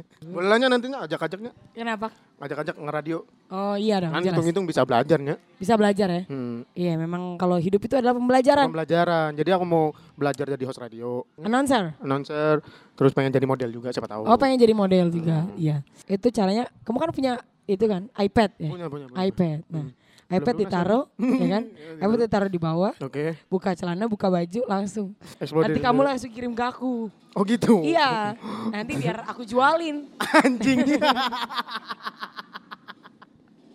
Bolehnya 0.31 0.67
nantinya 0.67 1.03
ajak-ajaknya, 1.03 1.51
Kenapa? 1.75 2.07
ajak-ajak 2.39 2.75
ngeradio. 2.75 3.27
Oh 3.51 3.75
iya 3.75 3.99
dong, 3.99 4.15
Kan 4.15 4.23
jelas. 4.23 4.31
hitung-hitung 4.33 4.63
bisa 4.63 4.81
belajarnya. 4.81 5.35
Bisa 5.59 5.75
belajar 5.75 6.07
ya. 6.07 6.21
Hmm. 6.31 6.63
Iya, 6.71 6.95
memang 6.95 7.35
kalau 7.35 7.59
hidup 7.59 7.83
itu 7.83 7.93
adalah 7.93 8.15
pembelajaran. 8.15 8.71
Pembelajaran. 8.71 9.35
Jadi 9.35 9.49
aku 9.51 9.65
mau 9.67 9.91
belajar 10.15 10.47
jadi 10.47 10.63
host 10.63 10.79
radio, 10.79 11.27
Announcer. 11.37 11.93
announcer, 11.99 12.63
terus 12.95 13.11
pengen 13.11 13.29
jadi 13.29 13.43
model 13.43 13.69
juga 13.69 13.91
siapa 13.91 14.07
tahu. 14.07 14.23
Oh, 14.23 14.39
pengen 14.39 14.57
jadi 14.57 14.71
model 14.71 15.11
juga. 15.11 15.45
Iya. 15.59 15.83
Itu 16.07 16.31
caranya 16.31 16.71
kamu 16.81 16.97
kan 16.97 17.11
punya 17.11 17.33
itu 17.67 17.85
kan 17.85 18.09
iPad 18.15 18.51
ya. 18.57 18.69
Punya, 18.71 18.87
punya, 18.89 19.05
punya. 19.07 19.19
iPad. 19.27 19.59
Nah, 19.69 19.85
Belum 19.85 20.00
iPad 20.31 20.55
ditaruh, 20.57 21.03
ya 21.13 21.47
kan? 21.53 21.63
iPad 21.97 22.19
ditaruh 22.21 22.47
di 22.47 22.55
bawah, 22.57 22.95
Oke. 22.97 23.35
buka 23.45 23.71
celana, 23.71 24.05
buka 24.05 24.25
baju, 24.25 24.61
langsung. 24.65 25.11
Explode 25.35 25.67
Nanti 25.67 25.79
kamu 25.79 25.99
langsung 26.01 26.29
kirim 26.29 26.51
ke 26.51 26.63
aku. 26.63 27.11
Oh 27.31 27.43
gitu. 27.43 27.79
Iya. 27.81 28.39
Nanti 28.73 28.95
biar 28.95 29.23
aku 29.25 29.43
jualin. 29.43 30.07
Anjing. 30.37 30.87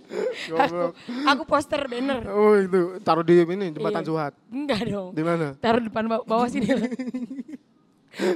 Aku, 0.07 0.55
Goblok. 0.55 0.93
aku 1.27 1.43
poster 1.45 1.83
banner. 1.85 2.23
Oh 2.31 2.55
itu 2.55 3.03
taruh 3.03 3.21
di 3.21 3.43
ini 3.43 3.75
jembatan 3.75 4.01
Iya. 4.01 4.09
Suhat. 4.09 4.33
Enggak 4.49 4.87
dong. 4.87 5.11
Di 5.11 5.21
mana? 5.21 5.59
Taruh 5.59 5.83
depan 5.83 6.07
baw- 6.07 6.23
bawah 6.23 6.47
sini. 6.47 6.71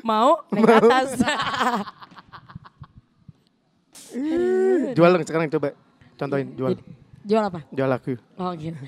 Mau 0.03 0.43
naik 0.51 0.67
ke 0.67 0.75
atas. 0.77 1.11
Jual 4.93 5.11
dong 5.15 5.23
sekarang 5.23 5.47
coba. 5.49 5.71
Contohin 6.19 6.53
jual. 6.53 6.75
Jadi, 6.75 6.83
jual 7.31 7.45
apa? 7.47 7.63
Jual 7.71 7.91
aku. 7.95 8.19
Oh 8.35 8.51
gitu. 8.59 8.83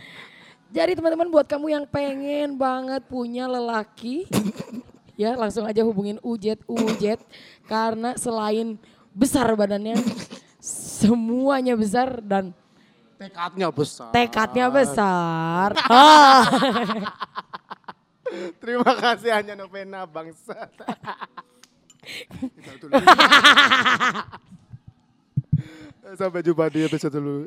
Jadi 0.74 0.98
teman-teman 0.98 1.30
buat 1.30 1.46
kamu 1.46 1.66
yang 1.70 1.84
pengen 1.86 2.58
banget 2.58 3.06
punya 3.06 3.46
lelaki, 3.46 4.26
ya 5.20 5.38
langsung 5.38 5.62
aja 5.62 5.86
hubungin 5.86 6.18
Ujet 6.24 6.58
Ujet 6.66 7.22
karena 7.70 8.18
selain 8.18 8.80
besar 9.14 9.46
badannya, 9.54 9.94
semuanya 10.58 11.78
besar 11.78 12.18
dan 12.18 12.50
Tekadnya 13.22 13.70
besar. 13.70 14.10
tekadnya 14.10 14.66
besar. 14.66 15.70
Ah. 15.86 16.42
Terima 18.62 18.92
kasih 18.96 19.30
hanya 19.30 19.54
novena 19.54 20.08
bangsa. 20.08 20.66
Sampai 26.18 26.42
jumpa 26.42 26.68
di 26.68 26.84
episode 26.84 27.14
dulu. 27.14 27.46